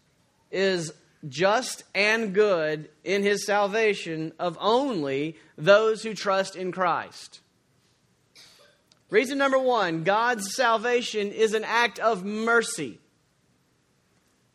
is 0.51 0.95
just 1.29 1.85
and 1.95 2.33
good 2.33 2.89
in 3.05 3.23
his 3.23 3.45
salvation 3.45 4.33
of 4.39 4.57
only 4.63 5.37
those 5.59 6.03
who 6.03 6.15
trust 6.15 6.57
in 6.57 6.73
Christ. 6.73 7.43
Reason 9.15 9.39
number 9.39 9.61
one 9.61 10.03
God's 10.03 10.57
salvation 10.57 11.31
is 11.31 11.55
an 11.55 11.63
act 11.63 12.01
of 12.01 12.25
mercy. 12.25 12.99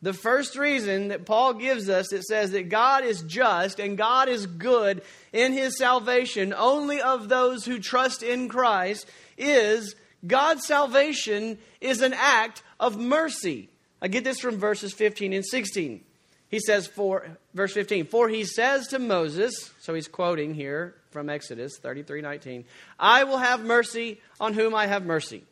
The 0.02 0.12
first 0.12 0.54
reason 0.54 1.08
that 1.08 1.24
Paul 1.24 1.54
gives 1.54 1.88
us, 1.88 2.12
it 2.12 2.24
says 2.24 2.50
that 2.50 2.68
God 2.68 3.02
is 3.02 3.22
just 3.22 3.80
and 3.80 3.96
God 3.96 4.28
is 4.28 4.44
good 4.44 5.00
in 5.32 5.54
his 5.54 5.78
salvation 5.78 6.52
only 6.52 7.00
of 7.00 7.30
those 7.30 7.64
who 7.64 7.78
trust 7.78 8.22
in 8.22 8.50
Christ, 8.50 9.08
is 9.38 9.94
God's 10.26 10.66
salvation 10.66 11.56
is 11.80 12.02
an 12.02 12.12
act 12.14 12.62
of 12.78 12.98
mercy. 12.98 13.70
I 14.02 14.08
get 14.08 14.24
this 14.24 14.40
from 14.40 14.58
verses 14.58 14.92
15 14.92 15.32
and 15.32 15.46
16. 15.46 16.04
He 16.50 16.58
says, 16.58 16.86
for 16.86 17.38
verse 17.54 17.72
15, 17.72 18.08
for 18.08 18.28
he 18.28 18.44
says 18.44 18.88
to 18.88 18.98
Moses, 18.98 19.70
so 19.80 19.94
he's 19.94 20.08
quoting 20.08 20.52
here 20.52 20.94
from 21.10 21.30
Exodus 21.30 21.78
33 21.78 22.20
19, 22.20 22.64
I 22.98 23.24
will 23.24 23.38
have 23.38 23.64
mercy 23.64 24.20
on 24.38 24.52
whom 24.52 24.74
I 24.74 24.86
have 24.86 25.06
mercy. 25.06 25.44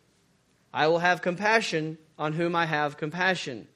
I 0.73 0.89
will 0.89 0.99
have 0.99 1.23
compassion 1.23 1.97
on 2.19 2.35
whom 2.35 2.55
I 2.55 2.67
have 2.67 2.99
compassion. 2.99 3.67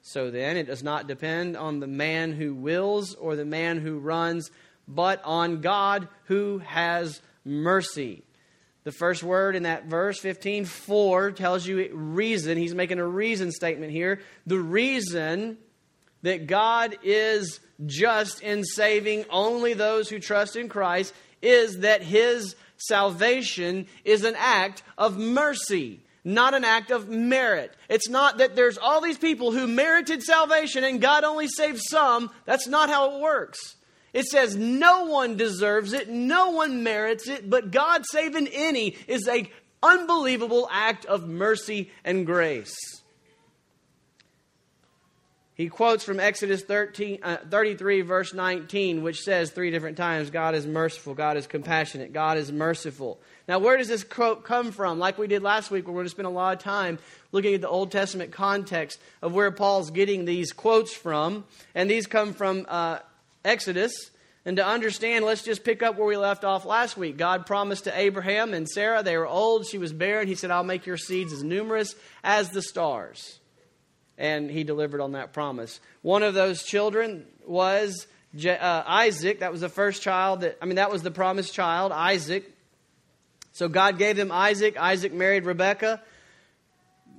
So 0.00 0.30
then, 0.30 0.56
it 0.56 0.66
does 0.66 0.82
not 0.82 1.06
depend 1.06 1.58
on 1.58 1.78
the 1.78 1.86
man 1.86 2.32
who 2.32 2.54
wills 2.54 3.14
or 3.14 3.36
the 3.36 3.44
man 3.44 3.78
who 3.80 3.98
runs, 3.98 4.50
but 4.88 5.22
on 5.24 5.60
God 5.60 6.08
who 6.24 6.58
has 6.58 7.20
mercy. 7.44 8.24
The 8.84 8.92
first 8.92 9.22
word 9.22 9.54
in 9.54 9.64
that 9.64 9.84
verse, 9.84 10.18
15, 10.18 10.64
for, 10.64 11.30
tells 11.32 11.66
you 11.66 11.94
reason. 11.94 12.56
He's 12.56 12.74
making 12.74 12.98
a 12.98 13.06
reason 13.06 13.52
statement 13.52 13.92
here. 13.92 14.20
The 14.46 14.58
reason 14.58 15.58
that 16.22 16.46
God 16.46 16.96
is 17.02 17.60
just 17.86 18.42
in 18.42 18.64
saving 18.64 19.24
only 19.30 19.74
those 19.74 20.08
who 20.08 20.18
trust 20.18 20.56
in 20.56 20.68
Christ 20.68 21.12
is 21.40 21.78
that 21.80 22.02
his 22.02 22.54
salvation 22.76 23.86
is 24.04 24.24
an 24.24 24.34
act 24.36 24.82
of 24.96 25.18
mercy, 25.18 26.00
not 26.24 26.54
an 26.54 26.64
act 26.64 26.90
of 26.90 27.08
merit. 27.08 27.74
It's 27.88 28.08
not 28.08 28.38
that 28.38 28.54
there's 28.54 28.78
all 28.78 29.00
these 29.00 29.18
people 29.18 29.52
who 29.52 29.66
merited 29.66 30.22
salvation 30.22 30.84
and 30.84 31.00
God 31.00 31.24
only 31.24 31.48
saved 31.48 31.80
some. 31.82 32.30
That's 32.44 32.68
not 32.68 32.88
how 32.88 33.16
it 33.16 33.20
works. 33.20 33.76
It 34.12 34.26
says 34.26 34.54
no 34.56 35.06
one 35.06 35.36
deserves 35.36 35.92
it, 35.92 36.08
no 36.08 36.50
one 36.50 36.82
merits 36.82 37.28
it, 37.28 37.48
but 37.48 37.70
God 37.70 38.04
saving 38.06 38.48
any 38.48 38.96
is 39.08 39.26
a 39.26 39.50
unbelievable 39.82 40.68
act 40.70 41.06
of 41.06 41.26
mercy 41.26 41.90
and 42.04 42.26
grace. 42.26 43.01
He 45.54 45.68
quotes 45.68 46.02
from 46.02 46.18
Exodus 46.18 46.62
13, 46.62 47.18
uh, 47.22 47.36
33, 47.50 48.00
verse 48.00 48.32
19, 48.32 49.02
which 49.02 49.20
says 49.20 49.50
three 49.50 49.70
different 49.70 49.98
times 49.98 50.30
God 50.30 50.54
is 50.54 50.66
merciful, 50.66 51.14
God 51.14 51.36
is 51.36 51.46
compassionate, 51.46 52.14
God 52.14 52.38
is 52.38 52.50
merciful. 52.50 53.20
Now, 53.46 53.58
where 53.58 53.76
does 53.76 53.88
this 53.88 54.02
quote 54.02 54.44
come 54.44 54.72
from? 54.72 54.98
Like 54.98 55.18
we 55.18 55.26
did 55.26 55.42
last 55.42 55.70
week, 55.70 55.86
we're 55.86 55.92
going 55.92 56.06
to 56.06 56.10
spend 56.10 56.26
a 56.26 56.30
lot 56.30 56.56
of 56.56 56.62
time 56.62 56.98
looking 57.32 57.54
at 57.54 57.60
the 57.60 57.68
Old 57.68 57.92
Testament 57.92 58.32
context 58.32 58.98
of 59.20 59.34
where 59.34 59.50
Paul's 59.50 59.90
getting 59.90 60.24
these 60.24 60.52
quotes 60.52 60.94
from. 60.94 61.44
And 61.74 61.90
these 61.90 62.06
come 62.06 62.32
from 62.32 62.64
uh, 62.68 63.00
Exodus. 63.44 63.92
And 64.46 64.56
to 64.56 64.66
understand, 64.66 65.24
let's 65.24 65.42
just 65.42 65.64
pick 65.64 65.82
up 65.82 65.98
where 65.98 66.06
we 66.06 66.16
left 66.16 66.44
off 66.44 66.64
last 66.64 66.96
week. 66.96 67.18
God 67.18 67.44
promised 67.46 67.84
to 67.84 67.96
Abraham 67.96 68.54
and 68.54 68.68
Sarah, 68.68 69.02
they 69.02 69.16
were 69.18 69.26
old, 69.26 69.66
she 69.66 69.78
was 69.78 69.92
barren. 69.92 70.28
He 70.28 70.34
said, 70.34 70.50
I'll 70.50 70.64
make 70.64 70.86
your 70.86 70.96
seeds 70.96 71.32
as 71.32 71.44
numerous 71.44 71.94
as 72.24 72.50
the 72.50 72.62
stars. 72.62 73.38
And 74.18 74.50
he 74.50 74.64
delivered 74.64 75.00
on 75.00 75.12
that 75.12 75.32
promise. 75.32 75.80
One 76.02 76.22
of 76.22 76.34
those 76.34 76.62
children 76.62 77.26
was 77.46 78.06
uh, 78.46 78.82
Isaac. 78.86 79.40
That 79.40 79.52
was 79.52 79.62
the 79.62 79.68
first 79.68 80.02
child 80.02 80.42
that, 80.42 80.58
I 80.60 80.66
mean, 80.66 80.76
that 80.76 80.90
was 80.90 81.02
the 81.02 81.10
promised 81.10 81.54
child, 81.54 81.92
Isaac. 81.92 82.50
So 83.52 83.68
God 83.68 83.98
gave 83.98 84.16
them 84.16 84.30
Isaac. 84.30 84.76
Isaac 84.76 85.12
married 85.12 85.44
Rebekah. 85.44 86.02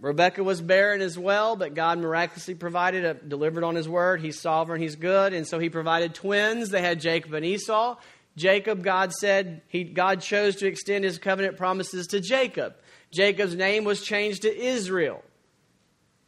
Rebecca 0.01 0.43
was 0.43 0.59
barren 0.61 1.01
as 1.01 1.17
well, 1.17 1.55
but 1.55 1.75
God 1.75 1.97
miraculously 1.97 2.55
provided, 2.55 3.05
a, 3.05 3.13
delivered 3.13 3.63
on 3.63 3.75
his 3.75 3.87
word. 3.87 4.19
He's 4.19 4.39
sovereign, 4.39 4.81
he's 4.81 4.97
good. 4.97 5.33
And 5.33 5.47
so 5.47 5.59
he 5.59 5.69
provided 5.69 6.13
twins. 6.13 6.71
They 6.71 6.81
had 6.81 6.99
Jacob 6.99 7.33
and 7.33 7.45
Esau. 7.45 7.95
Jacob, 8.35 8.83
God 8.83 9.13
said, 9.13 9.61
he, 9.67 9.85
God 9.85 10.19
chose 10.21 10.57
to 10.57 10.67
extend 10.67 11.05
his 11.05 11.19
covenant 11.19 11.55
promises 11.55 12.07
to 12.07 12.19
Jacob. 12.19 12.75
Jacob's 13.11 13.55
name 13.55 13.85
was 13.85 14.01
changed 14.01 14.41
to 14.41 14.53
Israel. 14.53 15.23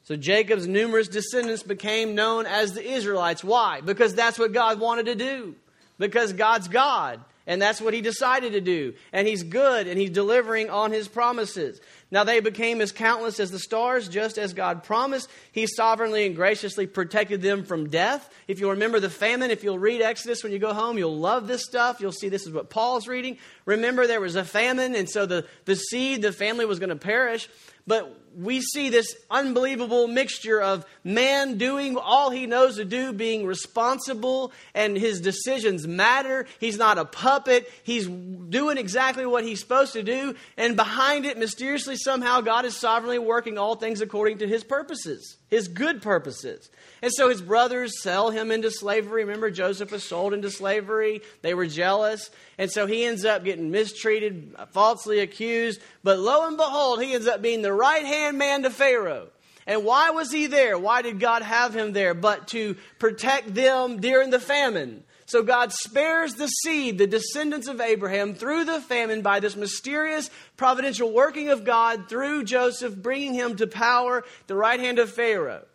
So 0.05 0.15
Jacob's 0.15 0.67
numerous 0.67 1.07
descendants 1.07 1.63
became 1.63 2.13
known 2.13 2.45
as 2.45 2.73
the 2.73 2.87
Israelites. 2.87 3.43
Why? 3.43 3.81
Because 3.81 4.13
that's 4.13 4.37
what 4.37 4.53
God 4.53 4.79
wanted 4.79 5.07
to 5.07 5.15
do. 5.15 5.55
Because 5.97 6.31
God's 6.31 6.67
God. 6.67 7.19
And 7.47 7.61
that's 7.61 7.81
what 7.81 7.93
he 7.93 8.01
decided 8.01 8.53
to 8.53 8.61
do. 8.61 8.93
And 9.13 9.27
he's 9.27 9.43
good 9.43 9.87
and 9.87 9.99
he's 9.99 10.11
delivering 10.11 10.69
on 10.69 10.91
his 10.91 11.07
promises. 11.07 11.79
Now 12.11 12.23
they 12.23 12.39
became 12.39 12.81
as 12.81 12.91
countless 12.91 13.39
as 13.39 13.49
the 13.49 13.59
stars, 13.59 14.07
just 14.07 14.37
as 14.37 14.53
God 14.53 14.83
promised. 14.83 15.27
He 15.51 15.65
sovereignly 15.67 16.25
and 16.27 16.35
graciously 16.35 16.85
protected 16.85 17.41
them 17.41 17.63
from 17.63 17.89
death. 17.89 18.31
If 18.47 18.59
you 18.59 18.71
remember 18.71 18.99
the 18.99 19.09
famine, 19.09 19.51
if 19.51 19.63
you'll 19.63 19.79
read 19.79 20.01
Exodus 20.01 20.43
when 20.43 20.51
you 20.51 20.59
go 20.59 20.73
home, 20.73 20.99
you'll 20.99 21.17
love 21.17 21.47
this 21.47 21.65
stuff. 21.65 21.99
You'll 21.99 22.11
see 22.11 22.29
this 22.29 22.45
is 22.45 22.51
what 22.51 22.69
Paul's 22.69 23.07
reading. 23.07 23.37
Remember, 23.65 24.07
there 24.07 24.21
was 24.21 24.35
a 24.35 24.45
famine, 24.45 24.95
and 24.95 25.09
so 25.09 25.25
the, 25.25 25.45
the 25.65 25.75
seed, 25.75 26.21
the 26.21 26.31
family 26.31 26.65
was 26.65 26.79
going 26.79 26.89
to 26.89 26.95
perish. 26.95 27.49
But 27.87 28.15
we 28.37 28.61
see 28.61 28.89
this 28.89 29.15
unbelievable 29.29 30.07
mixture 30.07 30.61
of 30.61 30.85
man 31.03 31.57
doing 31.57 31.97
all 31.97 32.29
he 32.29 32.47
knows 32.47 32.75
to 32.77 32.85
do, 32.85 33.13
being 33.13 33.45
responsible, 33.45 34.51
and 34.73 34.97
his 34.97 35.21
decisions 35.21 35.87
matter. 35.87 36.45
He's 36.59 36.77
not 36.77 36.97
a 36.97 37.05
puppet. 37.05 37.71
He's 37.83 38.07
doing 38.07 38.77
exactly 38.77 39.25
what 39.25 39.43
he's 39.43 39.59
supposed 39.59 39.93
to 39.93 40.03
do. 40.03 40.35
And 40.57 40.75
behind 40.75 41.25
it, 41.25 41.37
mysteriously, 41.37 41.95
somehow, 41.95 42.41
God 42.41 42.65
is 42.65 42.75
sovereignly 42.75 43.19
working 43.19 43.57
all 43.57 43.75
things 43.75 44.01
according 44.01 44.39
to 44.39 44.47
his 44.47 44.63
purposes, 44.63 45.37
his 45.49 45.67
good 45.67 46.01
purposes. 46.01 46.69
And 47.01 47.13
so 47.13 47.29
his 47.29 47.41
brothers 47.41 48.01
sell 48.01 48.31
him 48.31 48.51
into 48.51 48.71
slavery. 48.71 49.25
Remember, 49.25 49.51
Joseph 49.51 49.91
was 49.91 50.03
sold 50.03 50.33
into 50.33 50.49
slavery. 50.49 51.21
They 51.41 51.53
were 51.53 51.67
jealous. 51.67 52.31
And 52.57 52.71
so 52.71 52.87
he 52.87 53.05
ends 53.05 53.25
up 53.25 53.43
getting 53.43 53.69
mistreated, 53.69 54.55
falsely 54.71 55.19
accused. 55.19 55.81
But 56.03 56.19
lo 56.19 56.47
and 56.47 56.57
behold, 56.57 57.03
he 57.03 57.13
ends 57.13 57.27
up 57.27 57.41
being 57.41 57.61
the 57.61 57.73
right 57.73 58.05
hand 58.05 58.24
man 58.33 58.63
to 58.63 58.69
Pharaoh. 58.69 59.29
And 59.67 59.83
why 59.83 60.11
was 60.11 60.31
he 60.31 60.47
there? 60.47 60.77
Why 60.77 61.01
did 61.01 61.19
God 61.19 61.41
have 61.41 61.75
him 61.75 61.93
there? 61.93 62.13
But 62.13 62.49
to 62.49 62.75
protect 62.99 63.53
them 63.53 63.99
during 63.99 64.29
the 64.29 64.39
famine. 64.39 65.03
So 65.27 65.41
God 65.41 65.73
spares 65.73 66.35
the 66.35 66.47
seed, 66.47 66.99
the 66.99 67.07
descendants 67.07 67.67
of 67.67 67.81
Abraham, 67.81 68.35
through 68.35 68.65
the 68.65 68.79
famine 68.79 69.23
by 69.23 69.39
this 69.39 69.55
mysterious 69.55 70.29
providential 70.55 71.11
working 71.11 71.49
of 71.49 71.65
God 71.65 72.07
through 72.07 72.43
Joseph, 72.43 72.95
bringing 72.95 73.33
him 73.33 73.55
to 73.55 73.65
power, 73.65 74.23
the 74.45 74.55
right 74.55 74.79
hand 74.79 74.99
of 74.99 75.11
Pharaoh. 75.11 75.65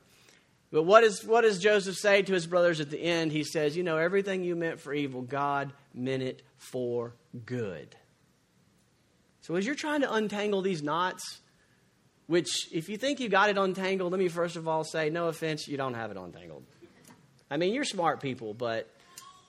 But 0.71 0.85
what, 0.85 1.03
is, 1.03 1.25
what 1.25 1.41
does 1.41 1.59
Joseph 1.59 1.97
say 1.97 2.23
to 2.23 2.33
his 2.33 2.47
brothers 2.47 2.79
at 2.79 2.91
the 2.91 3.03
end? 3.03 3.33
He 3.33 3.43
says, 3.43 3.77
You 3.77 3.83
know, 3.83 3.97
everything 3.97 4.45
you 4.45 4.55
meant 4.55 4.79
for 4.79 4.95
evil, 4.95 5.21
God 5.21 5.73
meant 5.93 6.23
it 6.23 6.43
for 6.57 7.15
good. 7.45 7.97
So 9.41 9.57
as 9.57 9.67
you're 9.67 9.75
trying 9.75 10.03
to 10.03 10.13
untangle 10.13 10.63
these 10.63 10.81
knots, 10.81 11.41
which 12.31 12.69
if 12.73 12.89
you 12.89 12.97
think 12.97 13.19
you 13.19 13.29
got 13.29 13.51
it 13.51 13.59
untangled, 13.59 14.13
let 14.13 14.21
me 14.21 14.29
first 14.29 14.55
of 14.55 14.69
all 14.69 14.85
say, 14.85 15.11
no 15.11 15.27
offense, 15.27 15.67
you 15.67 15.77
don't 15.77 15.95
have 15.95 16.13
it 16.13 16.17
untangled. 16.17 16.63
I 17.51 17.57
mean, 17.57 17.75
you're 17.75 17.83
smart 17.83 18.21
people, 18.21 18.55
but 18.55 18.89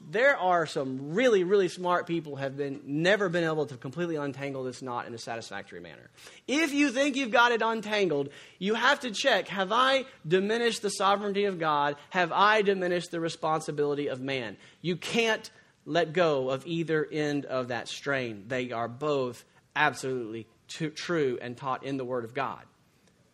there 0.09 0.35
are 0.35 0.65
some 0.65 1.13
really, 1.13 1.43
really 1.43 1.67
smart 1.67 2.07
people 2.07 2.37
have 2.37 2.57
been 2.57 2.81
never 2.83 3.29
been 3.29 3.43
able 3.43 3.67
to 3.67 3.77
completely 3.77 4.15
untangle 4.15 4.63
this 4.63 4.81
knot 4.81 5.05
in 5.05 5.13
a 5.13 5.19
satisfactory 5.19 5.79
manner. 5.79 6.09
If 6.47 6.73
you 6.73 6.89
think 6.89 7.15
you've 7.15 7.29
got 7.29 7.51
it 7.51 7.61
untangled, 7.61 8.29
you 8.57 8.73
have 8.73 9.01
to 9.01 9.11
check: 9.11 9.47
Have 9.49 9.71
I 9.71 10.05
diminished 10.27 10.81
the 10.81 10.89
sovereignty 10.89 11.45
of 11.45 11.59
God? 11.59 11.97
Have 12.09 12.31
I 12.31 12.63
diminished 12.63 13.11
the 13.11 13.19
responsibility 13.19 14.07
of 14.07 14.21
man? 14.21 14.57
You 14.81 14.95
can't 14.95 15.51
let 15.85 16.13
go 16.13 16.49
of 16.49 16.65
either 16.65 17.07
end 17.11 17.45
of 17.45 17.67
that 17.67 17.89
strain. 17.89 18.45
They 18.47 18.71
are 18.71 18.87
both 18.87 19.45
absolutely 19.75 20.47
t- 20.67 20.89
true 20.89 21.37
and 21.39 21.55
taught 21.55 21.83
in 21.83 21.97
the 21.97 22.05
Word 22.05 22.25
of 22.25 22.33
God. 22.33 22.61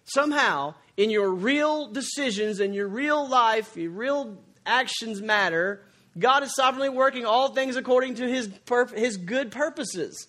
Somehow, 0.08 0.76
in 0.96 1.10
your 1.10 1.32
real 1.32 1.88
decisions, 1.88 2.60
in 2.60 2.74
your 2.74 2.88
real 2.88 3.28
life, 3.28 3.78
your 3.78 3.92
real 3.92 4.38
actions 4.66 5.22
matter 5.22 5.82
God 6.18 6.44
is 6.44 6.54
sovereignly 6.56 6.90
working 6.90 7.26
all 7.26 7.54
things 7.54 7.76
according 7.76 8.16
to 8.16 8.28
his, 8.28 8.50
his 8.96 9.18
good 9.18 9.52
purposes. 9.52 10.28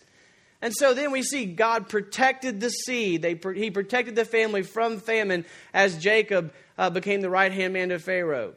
And 0.60 0.74
so 0.74 0.92
then 0.92 1.12
we 1.12 1.22
see 1.22 1.46
God 1.46 1.88
protected 1.88 2.60
the 2.60 2.70
seed. 2.70 3.22
They, 3.22 3.40
he 3.54 3.70
protected 3.70 4.16
the 4.16 4.24
family 4.24 4.62
from 4.62 4.98
famine 4.98 5.44
as 5.72 5.96
Jacob 5.98 6.52
uh, 6.76 6.90
became 6.90 7.20
the 7.20 7.30
right 7.30 7.52
hand 7.52 7.72
man 7.72 7.90
to 7.90 7.98
Pharaoh. 7.98 8.54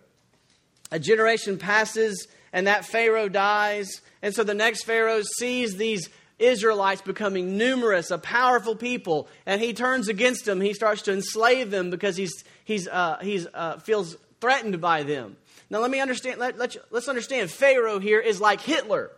A 0.92 1.00
generation 1.00 1.58
passes 1.58 2.28
and 2.51 2.68
that 2.68 2.86
Pharaoh 2.86 3.30
dies. 3.30 4.01
And 4.22 4.34
so 4.34 4.44
the 4.44 4.54
next 4.54 4.84
Pharaoh 4.84 5.22
sees 5.38 5.78
these 5.78 6.10
Israelites 6.41 7.01
becoming 7.01 7.57
numerous, 7.57 8.12
a 8.12 8.17
powerful 8.17 8.75
people, 8.75 9.27
and 9.45 9.62
he 9.62 9.74
turns 9.74 10.07
against 10.07 10.45
them. 10.45 10.60
He 10.60 10.74
starts 10.74 11.03
to 11.03 11.13
enslave 11.13 11.71
them 11.71 11.89
because 11.89 12.17
he's, 12.17 12.43
he's, 12.65 12.88
uh, 12.88 13.17
he's, 13.21 13.48
uh, 13.53 13.77
feels 13.79 14.17
threatened 14.39 14.81
by 14.81 15.03
them. 15.03 15.38
Now, 15.69 15.79
let 15.79 15.91
me 15.91 16.01
understand, 16.01 16.39
let, 16.39 16.57
let 16.57 16.75
let's 16.89 17.07
understand 17.07 17.50
Pharaoh 17.50 18.00
here 18.00 18.19
is 18.19 18.41
like 18.41 18.60
Hitler. 18.60 19.12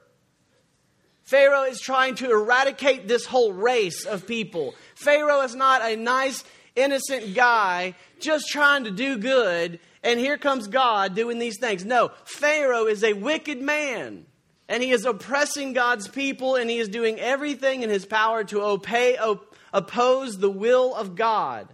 Pharaoh 1.24 1.64
is 1.64 1.80
trying 1.80 2.16
to 2.16 2.30
eradicate 2.30 3.08
this 3.08 3.26
whole 3.26 3.54
race 3.54 4.06
of 4.06 4.28
people. 4.28 4.76
Pharaoh 4.94 5.42
is 5.42 5.56
not 5.56 5.82
a 5.82 5.96
nice, 5.96 6.44
innocent 6.76 7.34
guy 7.34 7.96
just 8.20 8.48
trying 8.50 8.84
to 8.84 8.92
do 8.92 9.18
good, 9.18 9.80
and 10.04 10.20
here 10.20 10.38
comes 10.38 10.68
God 10.68 11.16
doing 11.16 11.40
these 11.40 11.60
things. 11.60 11.86
No, 11.86 12.12
Pharaoh 12.26 12.86
is 12.86 13.04
a 13.04 13.14
wicked 13.14 13.62
man, 13.62 14.26
and 14.74 14.82
he 14.82 14.90
is 14.90 15.06
oppressing 15.06 15.74
God's 15.74 16.08
people, 16.08 16.56
and 16.56 16.68
he 16.68 16.80
is 16.80 16.90
doing 16.90 17.20
everything 17.20 17.84
in 17.84 17.92
his 17.92 18.08
power 18.08 18.44
to 18.46 18.64
obey, 18.64 19.20
oppose 19.72 20.40
the 20.40 20.50
will 20.50 20.96
of 20.96 21.16
God. 21.16 21.68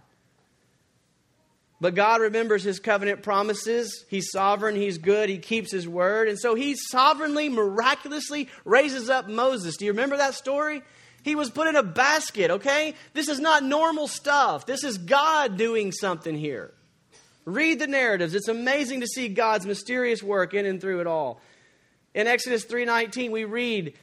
But 1.80 1.94
God 1.94 2.20
remembers 2.20 2.62
his 2.62 2.78
covenant 2.78 3.22
promises. 3.22 4.04
He's 4.10 4.30
sovereign, 4.30 4.76
he's 4.76 4.98
good, 4.98 5.30
he 5.30 5.38
keeps 5.38 5.72
his 5.72 5.88
word. 5.88 6.28
And 6.28 6.38
so 6.38 6.54
he 6.54 6.76
sovereignly, 6.76 7.48
miraculously 7.48 8.50
raises 8.66 9.08
up 9.08 9.30
Moses. 9.30 9.78
Do 9.78 9.86
you 9.86 9.92
remember 9.92 10.18
that 10.18 10.34
story? 10.34 10.82
He 11.22 11.34
was 11.34 11.48
put 11.48 11.68
in 11.68 11.76
a 11.76 11.82
basket, 11.82 12.50
okay? 12.50 12.94
This 13.14 13.30
is 13.30 13.40
not 13.40 13.64
normal 13.64 14.08
stuff. 14.08 14.66
This 14.66 14.84
is 14.84 14.98
God 14.98 15.56
doing 15.56 15.90
something 15.90 16.36
here. 16.36 16.74
Read 17.46 17.78
the 17.78 17.86
narratives. 17.86 18.34
It's 18.34 18.48
amazing 18.48 19.00
to 19.00 19.06
see 19.06 19.28
God's 19.28 19.64
mysterious 19.64 20.22
work 20.22 20.52
in 20.52 20.66
and 20.66 20.82
through 20.82 21.00
it 21.00 21.06
all. 21.06 21.40
In 22.14 22.26
Exodus 22.26 22.64
3:19 22.64 23.30
we 23.30 23.44
read 23.44 23.94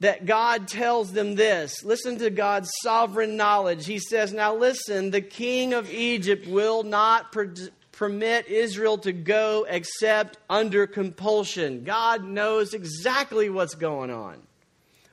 that 0.00 0.26
God 0.26 0.68
tells 0.68 1.12
them 1.12 1.34
this. 1.34 1.84
Listen 1.84 2.18
to 2.18 2.30
God's 2.30 2.70
sovereign 2.82 3.36
knowledge. 3.36 3.86
He 3.86 3.98
says, 3.98 4.32
Now 4.32 4.54
listen, 4.54 5.10
the 5.10 5.22
king 5.22 5.72
of 5.72 5.90
Egypt 5.90 6.46
will 6.46 6.82
not 6.82 7.32
per- 7.32 7.54
permit 7.92 8.46
Israel 8.46 8.98
to 8.98 9.12
go 9.12 9.66
except 9.68 10.36
under 10.50 10.86
compulsion. 10.86 11.84
God 11.84 12.24
knows 12.24 12.74
exactly 12.74 13.48
what's 13.48 13.74
going 13.74 14.10
on. 14.10 14.42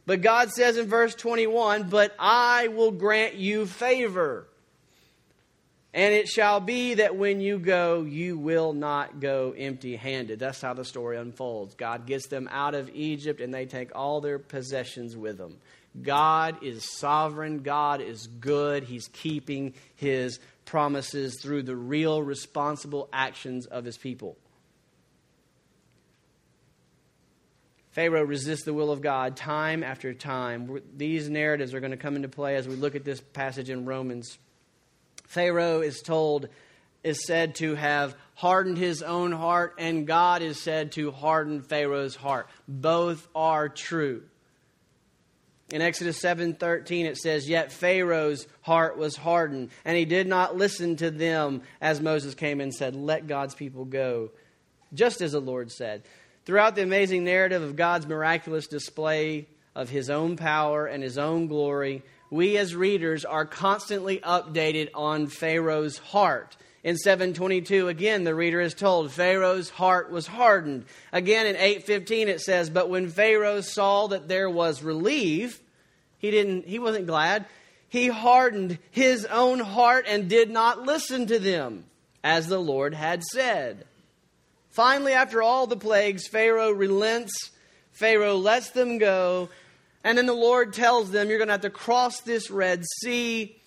But 0.06 0.22
God 0.22 0.52
says 0.52 0.78
in 0.78 0.88
verse 0.88 1.16
21, 1.16 1.84
But 1.84 2.14
I 2.20 2.68
will 2.68 2.92
grant 2.92 3.36
you 3.36 3.66
favor. 3.66 4.48
And 5.94 6.14
it 6.16 6.28
shall 6.28 6.60
be 6.60 6.96
that 6.96 7.16
when 7.16 7.40
you 7.40 7.60
go, 7.60 8.02
you 8.02 8.36
will 8.38 8.74
not 8.74 9.20
go 9.20 9.54
empty 9.56 9.96
handed. 9.96 10.40
That's 10.40 10.60
how 10.60 10.74
the 10.74 10.86
story 10.86 11.18
unfolds. 11.18 11.76
God 11.76 12.08
gets 12.08 12.28
them 12.28 12.50
out 12.52 12.74
of 12.74 12.90
Egypt 12.96 13.40
and 13.40 13.54
they 13.54 13.68
take 13.68 13.96
all 13.96 14.20
their 14.20 14.40
possessions 14.40 15.16
with 15.16 15.38
them. 15.38 15.58
God 16.02 16.64
is 16.64 16.84
sovereign. 16.98 17.60
God 17.60 18.02
is 18.02 18.26
good. 18.26 18.84
He's 18.84 19.08
keeping 19.10 19.76
his 19.96 20.40
promises 20.66 21.40
through 21.40 21.64
the 21.64 21.76
real 21.76 22.24
responsible 22.24 23.08
actions 23.14 23.68
of 23.68 23.86
his 23.86 23.98
people. 23.98 24.36
Pharaoh 27.92 28.24
resists 28.24 28.64
the 28.64 28.74
will 28.74 28.90
of 28.90 29.02
God 29.02 29.38
time 29.38 29.84
after 29.84 30.16
time. 30.16 30.82
These 30.98 31.30
narratives 31.30 31.76
are 31.76 31.80
going 31.80 31.92
to 31.92 31.98
come 31.98 32.16
into 32.16 32.30
play 32.30 32.56
as 32.56 32.68
we 32.68 32.76
look 32.76 32.96
at 32.96 33.06
this 33.06 33.22
passage 33.22 33.70
in 33.70 33.86
Romans 33.86 34.40
Pharaoh 35.34 35.82
is 35.82 36.02
told, 36.02 36.48
is 37.04 37.26
said 37.26 37.56
to 37.56 37.76
have 37.76 38.16
hardened 38.36 38.78
his 38.78 39.02
own 39.02 39.32
heart, 39.32 39.76
and 39.78 40.08
God 40.08 40.42
is 40.42 40.62
said 40.62 40.92
to 40.94 41.12
harden 41.12 41.62
Pharaoh's 41.62 42.16
heart. 42.16 42.48
Both 42.68 43.28
are 43.36 43.68
true. 43.68 44.24
In 45.72 45.82
Exodus 45.82 46.20
7:13 46.20 47.06
it 47.06 47.18
says, 47.18 47.50
"Yet 47.50 47.72
Pharaoh's 47.72 48.48
heart 48.62 48.98
was 48.98 49.16
hardened, 49.16 49.72
and 49.84 49.98
he 49.98 50.06
did 50.06 50.28
not 50.28 50.56
listen 50.56 50.96
to 50.98 51.10
them 51.10 51.64
as 51.82 52.00
Moses 52.00 52.36
came 52.36 52.62
and 52.62 52.74
said, 52.74 52.96
"Let 52.96 53.28
God's 53.28 53.56
people 53.56 53.86
go," 53.86 54.30
just 54.94 55.20
as 55.22 55.32
the 55.32 55.42
Lord 55.42 55.72
said. 55.72 56.04
Throughout 56.46 56.76
the 56.76 56.84
amazing 56.84 57.24
narrative 57.24 57.64
of 57.64 57.76
God's 57.76 58.06
miraculous 58.06 58.68
display 58.68 59.48
of 59.74 59.90
his 59.90 60.10
own 60.10 60.36
power 60.36 60.86
and 60.86 61.02
his 61.02 61.18
own 61.18 61.48
glory, 61.48 62.04
we 62.34 62.58
as 62.58 62.76
readers 62.76 63.26
are 63.26 63.46
constantly 63.46 64.18
updated 64.18 64.90
on 64.96 65.28
Pharaoh's 65.28 66.00
heart. 66.00 66.58
In 66.84 66.98
722 66.98 67.88
again 67.90 68.24
the 68.24 68.34
reader 68.34 68.60
is 68.60 68.74
told 68.74 69.12
Pharaoh's 69.12 69.70
heart 69.70 70.12
was 70.12 70.26
hardened. 70.26 70.86
Again 71.12 71.46
in 71.46 71.56
815 71.56 72.30
it 72.30 72.42
says 72.42 72.72
but 72.72 72.90
when 72.90 73.08
Pharaoh 73.08 73.62
saw 73.62 74.08
that 74.08 74.28
there 74.28 74.50
was 74.50 74.82
relief 74.82 75.62
he 76.18 76.32
didn't 76.32 76.66
he 76.66 76.80
wasn't 76.80 77.06
glad 77.06 77.46
he 77.88 78.08
hardened 78.08 78.80
his 78.90 79.26
own 79.26 79.60
heart 79.60 80.06
and 80.10 80.28
did 80.28 80.50
not 80.50 80.82
listen 80.82 81.28
to 81.28 81.38
them 81.38 81.86
as 82.24 82.48
the 82.48 82.60
Lord 82.60 82.96
had 82.96 83.24
said. 83.24 83.86
Finally 84.72 85.14
after 85.14 85.44
all 85.44 85.68
the 85.68 85.78
plagues 85.78 86.28
Pharaoh 86.28 86.72
relents 86.72 87.52
Pharaoh 87.92 88.38
lets 88.38 88.72
them 88.72 88.98
go 88.98 89.50
and 90.04 90.18
then 90.18 90.26
the 90.26 90.34
Lord 90.34 90.74
tells 90.74 91.12
them, 91.12 91.30
You're 91.30 91.38
going 91.38 91.48
to 91.48 91.54
have 91.54 91.62
to 91.62 91.70
cross 91.70 92.22
this 92.22 92.52
Red 92.52 92.84
Sea. 93.02 93.58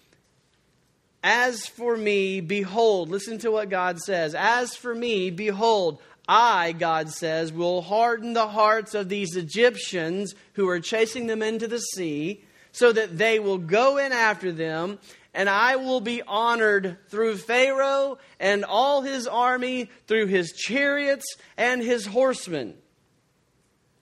As 1.23 1.67
for 1.67 1.97
me, 1.97 2.41
behold, 2.41 3.09
listen 3.09 3.39
to 3.39 3.51
what 3.51 3.69
God 3.69 3.99
says. 3.99 4.35
As 4.35 4.77
for 4.77 4.95
me, 4.95 5.31
behold, 5.31 6.01
I, 6.29 6.73
God 6.73 7.09
says, 7.11 7.53
will 7.53 7.83
harden 7.83 8.33
the 8.33 8.49
hearts 8.49 8.95
of 8.95 9.09
these 9.09 9.37
Egyptians 9.37 10.35
who 10.55 10.69
are 10.69 10.81
chasing 10.81 11.27
them 11.27 11.43
into 11.43 11.69
the 11.69 11.79
sea, 11.79 12.45
so 12.73 12.93
that 12.93 13.17
they 13.17 13.39
will 13.39 13.59
go 13.59 13.97
in 13.97 14.13
after 14.13 14.53
them, 14.53 14.99
and 15.33 15.49
I 15.49 15.77
will 15.77 16.01
be 16.01 16.23
honored 16.23 16.99
through 17.09 17.39
Pharaoh 17.39 18.19
and 18.39 18.65
all 18.65 19.03
his 19.03 19.27
army, 19.27 19.91
through 20.07 20.27
his 20.27 20.53
chariots 20.53 21.37
and 21.57 21.83
his 21.83 22.07
horsemen. 22.07 22.75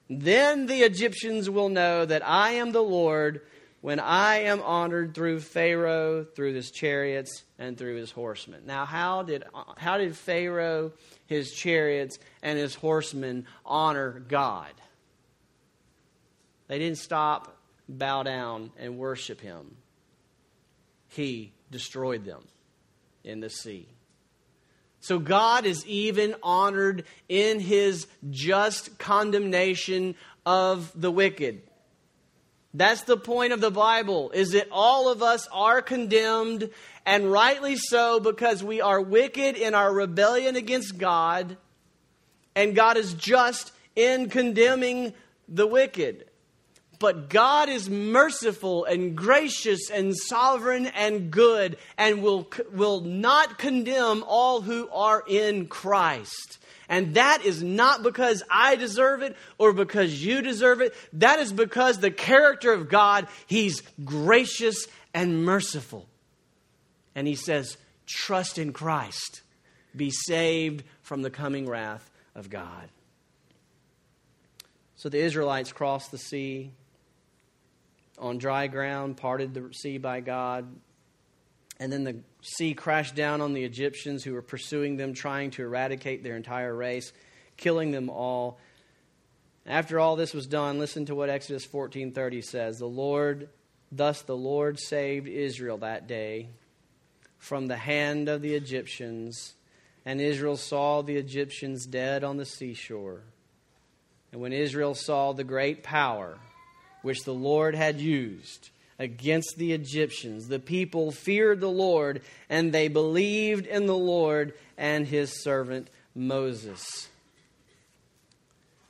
Then 0.09 0.67
the 0.67 0.81
Egyptians 0.81 1.49
will 1.49 1.69
know 1.69 2.05
that 2.05 2.25
I 2.27 2.51
am 2.51 2.71
the 2.71 2.83
Lord 2.83 3.41
when 3.81 3.99
I 3.99 4.37
am 4.37 4.61
honored 4.61 5.13
through 5.13 5.41
Pharaoh, 5.41 6.23
through 6.23 6.53
his 6.53 6.71
chariots, 6.71 7.43
and 7.59 7.77
through 7.77 7.97
his 7.97 8.11
horsemen. 8.11 8.63
Now, 8.65 8.85
how 8.85 9.23
did, 9.23 9.43
how 9.77 9.97
did 9.97 10.15
Pharaoh, 10.15 10.91
his 11.27 11.51
chariots, 11.51 12.17
and 12.41 12.57
his 12.57 12.75
horsemen 12.75 13.45
honor 13.65 14.23
God? 14.27 14.73
They 16.67 16.79
didn't 16.79 16.97
stop, 16.97 17.57
bow 17.87 18.23
down, 18.23 18.71
and 18.77 18.97
worship 18.97 19.39
him. 19.39 19.77
He 21.09 21.53
destroyed 21.69 22.25
them 22.25 22.43
in 23.23 23.39
the 23.39 23.49
sea. 23.49 23.87
So 25.05 25.19
God 25.19 25.67
is 25.67 25.85
even 25.85 26.33
honored 26.41 27.05
in 27.29 27.59
his 27.59 28.07
just 28.31 28.97
condemnation 28.97 30.15
of 30.47 30.91
the 30.99 31.11
wicked. 31.11 31.61
That's 32.73 33.03
the 33.03 33.15
point 33.15 33.53
of 33.53 33.61
the 33.61 33.69
Bible, 33.69 34.31
is 34.31 34.53
that 34.53 34.67
all 34.71 35.07
of 35.07 35.21
us 35.21 35.47
are 35.51 35.83
condemned, 35.83 36.71
and 37.05 37.31
rightly 37.31 37.75
so, 37.75 38.19
because 38.19 38.63
we 38.63 38.81
are 38.81 38.99
wicked 38.99 39.55
in 39.55 39.75
our 39.75 39.93
rebellion 39.93 40.55
against 40.55 40.97
God, 40.97 41.55
and 42.55 42.75
God 42.75 42.97
is 42.97 43.13
just 43.13 43.73
in 43.95 44.27
condemning 44.27 45.13
the 45.47 45.67
wicked. 45.67 46.25
But 46.99 47.29
God 47.29 47.69
is 47.69 47.89
merciful 47.89 48.85
and 48.85 49.15
gracious 49.15 49.89
and 49.89 50.15
sovereign 50.15 50.87
and 50.87 51.31
good 51.31 51.77
and 51.97 52.21
will, 52.21 52.49
will 52.71 53.01
not 53.01 53.57
condemn 53.57 54.23
all 54.27 54.61
who 54.61 54.89
are 54.89 55.23
in 55.27 55.67
Christ. 55.67 56.59
And 56.87 57.15
that 57.15 57.43
is 57.43 57.63
not 57.63 58.03
because 58.03 58.43
I 58.49 58.75
deserve 58.75 59.21
it 59.21 59.35
or 59.57 59.73
because 59.73 60.23
you 60.23 60.41
deserve 60.41 60.81
it. 60.81 60.93
That 61.13 61.39
is 61.39 61.51
because 61.51 61.99
the 61.99 62.11
character 62.11 62.71
of 62.71 62.89
God, 62.89 63.27
He's 63.47 63.81
gracious 64.03 64.87
and 65.13 65.43
merciful. 65.43 66.07
And 67.15 67.27
He 67.27 67.35
says, 67.35 67.77
trust 68.05 68.57
in 68.59 68.71
Christ, 68.71 69.41
be 69.95 70.11
saved 70.11 70.83
from 71.01 71.23
the 71.23 71.31
coming 71.31 71.67
wrath 71.67 72.09
of 72.35 72.49
God. 72.49 72.89
So 74.95 75.09
the 75.09 75.19
Israelites 75.19 75.71
crossed 75.71 76.11
the 76.11 76.17
sea 76.17 76.71
on 78.17 78.37
dry 78.37 78.67
ground, 78.67 79.17
parted 79.17 79.53
the 79.53 79.73
sea 79.73 79.97
by 79.97 80.21
God. 80.21 80.67
And 81.79 81.91
then 81.91 82.03
the 82.03 82.17
sea 82.41 82.73
crashed 82.73 83.15
down 83.15 83.41
on 83.41 83.53
the 83.53 83.63
Egyptians 83.63 84.23
who 84.23 84.33
were 84.33 84.41
pursuing 84.41 84.97
them, 84.97 85.13
trying 85.13 85.51
to 85.51 85.63
eradicate 85.63 86.23
their 86.23 86.37
entire 86.37 86.73
race, 86.73 87.11
killing 87.57 87.91
them 87.91 88.09
all. 88.09 88.59
After 89.65 89.99
all 89.99 90.15
this 90.15 90.33
was 90.33 90.47
done, 90.47 90.79
listen 90.79 91.05
to 91.07 91.15
what 91.15 91.29
Exodus 91.29 91.65
14:30 91.65 92.41
says. 92.41 92.79
The 92.79 92.85
Lord 92.85 93.49
thus 93.91 94.21
the 94.21 94.37
Lord 94.37 94.79
saved 94.79 95.27
Israel 95.27 95.77
that 95.79 96.07
day 96.07 96.49
from 97.37 97.67
the 97.67 97.77
hand 97.77 98.29
of 98.29 98.41
the 98.41 98.55
Egyptians, 98.55 99.55
and 100.05 100.21
Israel 100.21 100.57
saw 100.57 101.01
the 101.01 101.17
Egyptians 101.17 101.85
dead 101.85 102.23
on 102.23 102.37
the 102.37 102.45
seashore. 102.45 103.23
And 104.31 104.41
when 104.41 104.53
Israel 104.53 104.95
saw 104.95 105.33
the 105.33 105.43
great 105.43 105.83
power 105.83 106.39
which 107.05 107.23
the 107.23 107.33
Lord 107.33 107.75
had 107.75 108.01
used 108.01 108.71
against 108.97 109.55
the 109.57 109.73
Egyptians. 109.73 110.47
The 110.47 110.59
people 110.59 111.11
feared 111.11 111.59
the 111.59 111.69
Lord, 111.69 112.23
and 112.49 112.73
they 112.73 112.87
believed 112.87 113.67
in 113.67 113.85
the 113.85 113.95
Lord 113.95 114.53
and 114.75 115.07
his 115.07 115.43
servant 115.43 115.87
Moses. 116.15 117.07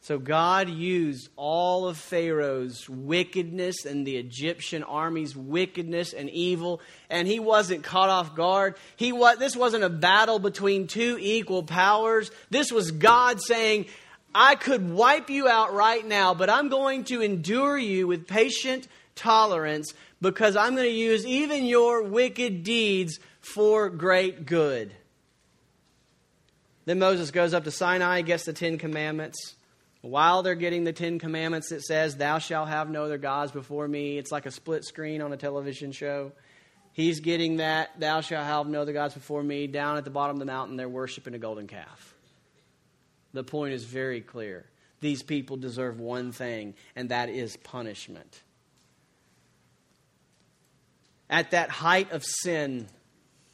So 0.01 0.19
God 0.19 0.69
used 0.69 1.29
all 1.35 1.87
of 1.87 1.97
Pharaoh's 1.97 2.87
wickedness 2.87 3.85
and 3.85 4.05
the 4.05 4.17
Egyptian 4.17 4.83
army's 4.83 5.35
wickedness 5.35 6.13
and 6.13 6.29
evil, 6.29 6.79
and 7.09 7.27
he 7.27 7.39
wasn't 7.39 7.83
caught 7.83 8.09
off 8.09 8.35
guard. 8.35 8.75
He 8.95 9.11
was, 9.11 9.39
this 9.39 9.55
wasn't 9.57 9.83
a 9.83 9.89
battle 9.89 10.37
between 10.37 10.85
two 10.87 11.17
equal 11.19 11.63
powers. 11.63 12.29
This 12.51 12.71
was 12.71 12.91
God 12.91 13.41
saying, 13.41 13.87
I 14.37 14.55
could 14.55 14.91
wipe 14.91 15.29
you 15.29 15.47
out 15.47 15.73
right 15.73 16.05
now, 16.05 16.33
but 16.33 16.49
I'm 16.49 16.67
going 16.67 17.05
to 17.05 17.21
endure 17.21 17.77
you 17.77 18.05
with 18.05 18.27
patient 18.27 18.85
tolerance 19.15 19.93
because 20.21 20.57
I'm 20.57 20.75
going 20.75 20.89
to 20.89 20.93
use 20.93 21.25
even 21.25 21.63
your 21.63 22.03
wicked 22.03 22.65
deeds 22.65 23.17
for 23.39 23.89
great 23.89 24.45
good. 24.45 24.93
Then 26.83 26.99
Moses 26.99 27.31
goes 27.31 27.53
up 27.53 27.63
to 27.63 27.71
Sinai, 27.71 28.23
gets 28.23 28.43
the 28.43 28.51
Ten 28.51 28.77
Commandments. 28.77 29.55
While 30.01 30.43
they're 30.43 30.55
getting 30.55 30.83
the 30.83 30.91
Ten 30.91 31.17
Commandments, 31.17 31.71
it 31.71 31.83
says, 31.83 32.17
Thou 32.17 32.39
shalt 32.39 32.67
have 32.67 32.89
no 32.89 33.05
other 33.05 33.17
gods 33.17 33.53
before 33.53 33.87
me. 33.87 34.17
It's 34.17 34.33
like 34.33 34.45
a 34.45 34.51
split 34.51 34.83
screen 34.83 35.21
on 35.21 35.31
a 35.31 35.37
television 35.37 35.93
show. 35.93 36.33
He's 36.91 37.21
getting 37.21 37.57
that, 37.57 37.97
Thou 38.01 38.19
shalt 38.19 38.45
have 38.45 38.67
no 38.67 38.81
other 38.81 38.93
gods 38.93 39.13
before 39.13 39.41
me. 39.41 39.67
Down 39.67 39.95
at 39.95 40.03
the 40.03 40.11
bottom 40.11 40.35
of 40.35 40.39
the 40.39 40.45
mountain, 40.45 40.75
they're 40.75 40.89
worshiping 40.89 41.35
a 41.35 41.39
golden 41.39 41.67
calf. 41.67 42.14
The 43.35 43.43
point 43.43 43.73
is 43.73 43.83
very 43.83 44.21
clear. 44.21 44.65
These 45.01 45.21
people 45.21 45.57
deserve 45.57 45.99
one 45.99 46.31
thing, 46.31 46.73
and 46.95 47.09
that 47.09 47.29
is 47.29 47.57
punishment. 47.57 48.41
At 51.29 51.51
that 51.51 51.69
height 51.69 52.13
of 52.13 52.23
sin, 52.23 52.87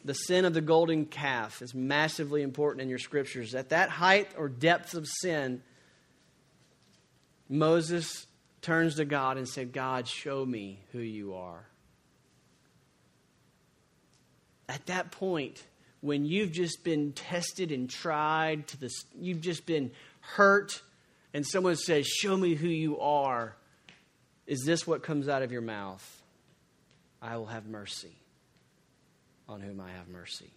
the 0.06 0.14
sin 0.14 0.46
of 0.46 0.54
the 0.54 0.62
golden 0.62 1.06
calf 1.06 1.64
is 1.64 1.74
massively 1.74 2.44
important 2.44 2.84
in 2.84 2.90
your 2.90 3.00
scriptures. 3.00 3.56
At 3.56 3.70
that 3.70 3.90
height 3.90 4.30
or 4.38 4.50
depth 4.50 4.94
of 4.94 5.08
sin, 5.08 5.64
Moses 7.50 8.28
turns 8.62 8.96
to 8.96 9.06
God 9.06 9.38
and 9.38 9.50
said, 9.50 9.74
God, 9.74 10.08
show 10.08 10.46
me 10.46 10.80
who 10.92 11.00
you 11.00 11.34
are. 11.34 11.66
At 14.70 14.86
that 14.86 15.12
point, 15.12 15.66
when 16.02 16.26
you've 16.26 16.52
just 16.52 16.84
been 16.84 17.14
tested 17.14 17.72
and 17.72 17.90
tried 17.90 18.68
to 18.68 18.80
this, 18.80 19.06
you've 19.18 19.42
just 19.42 19.66
been 19.66 19.92
hurt, 20.20 20.82
and 21.34 21.46
someone 21.46 21.76
says, 21.76 22.08
Show 22.08 22.36
me 22.36 22.56
who 22.56 22.68
you 22.68 23.00
are, 23.00 23.56
is 24.48 24.64
this 24.66 24.86
what 24.86 25.04
comes 25.04 25.30
out 25.30 25.44
of 25.44 25.52
your 25.52 25.62
mouth? 25.62 26.22
I 27.22 27.38
will 27.38 27.46
have 27.46 27.68
mercy 27.68 28.16
on 29.48 29.62
whom 29.62 29.80
I 29.80 29.92
have 29.92 30.08
mercy. 30.08 30.50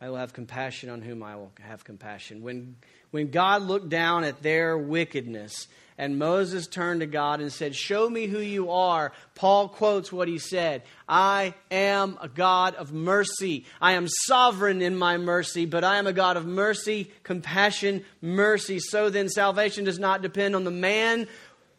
I 0.00 0.10
will 0.10 0.16
have 0.16 0.32
compassion 0.32 0.90
on 0.90 1.00
whom 1.00 1.22
I 1.22 1.36
will 1.36 1.52
have 1.60 1.84
compassion. 1.84 2.42
When, 2.42 2.74
when 3.12 3.30
God 3.30 3.62
looked 3.62 3.88
down 3.88 4.24
at 4.24 4.42
their 4.42 4.76
wickedness 4.76 5.68
and 5.98 6.18
Moses 6.18 6.66
turned 6.66 7.00
to 7.00 7.06
God 7.06 7.40
and 7.40 7.52
said, 7.52 7.76
Show 7.76 8.08
me 8.08 8.26
who 8.26 8.40
you 8.40 8.70
are, 8.70 9.12
Paul 9.34 9.68
quotes 9.68 10.10
what 10.10 10.26
he 10.26 10.38
said 10.38 10.82
I 11.08 11.54
am 11.70 12.18
a 12.20 12.28
God 12.28 12.74
of 12.74 12.92
mercy. 12.92 13.66
I 13.80 13.92
am 13.92 14.08
sovereign 14.08 14.82
in 14.82 14.96
my 14.96 15.18
mercy, 15.18 15.66
but 15.66 15.84
I 15.84 15.98
am 15.98 16.06
a 16.06 16.12
God 16.12 16.36
of 16.36 16.46
mercy, 16.46 17.12
compassion, 17.22 18.04
mercy. 18.20 18.80
So 18.80 19.10
then, 19.10 19.28
salvation 19.28 19.84
does 19.84 19.98
not 19.98 20.22
depend 20.22 20.56
on 20.56 20.64
the 20.64 20.70
man 20.70 21.28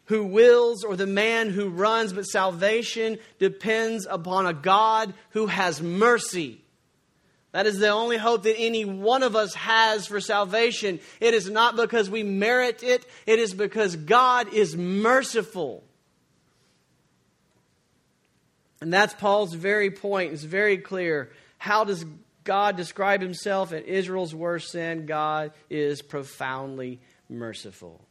who 0.06 0.24
wills 0.24 0.84
or 0.84 0.96
the 0.96 1.06
man 1.06 1.50
who 1.50 1.68
runs, 1.68 2.12
but 2.12 2.24
salvation 2.24 3.18
depends 3.38 4.06
upon 4.08 4.46
a 4.46 4.54
God 4.54 5.12
who 5.30 5.46
has 5.46 5.82
mercy. 5.82 6.63
That 7.54 7.66
is 7.66 7.78
the 7.78 7.90
only 7.90 8.16
hope 8.16 8.42
that 8.42 8.58
any 8.58 8.84
one 8.84 9.22
of 9.22 9.36
us 9.36 9.54
has 9.54 10.08
for 10.08 10.20
salvation. 10.20 10.98
It 11.20 11.34
is 11.34 11.48
not 11.48 11.76
because 11.76 12.10
we 12.10 12.24
merit 12.24 12.82
it, 12.82 13.06
it 13.26 13.38
is 13.38 13.54
because 13.54 13.94
God 13.94 14.52
is 14.52 14.76
merciful. 14.76 15.84
And 18.80 18.92
that's 18.92 19.14
Paul's 19.14 19.54
very 19.54 19.92
point. 19.92 20.32
It's 20.32 20.42
very 20.42 20.78
clear. 20.78 21.30
How 21.58 21.84
does 21.84 22.04
God 22.42 22.76
describe 22.76 23.22
himself 23.22 23.72
in 23.72 23.84
Israel's 23.84 24.34
worst 24.34 24.72
sin? 24.72 25.06
God 25.06 25.52
is 25.70 26.02
profoundly 26.02 26.98
merciful. 27.28 28.04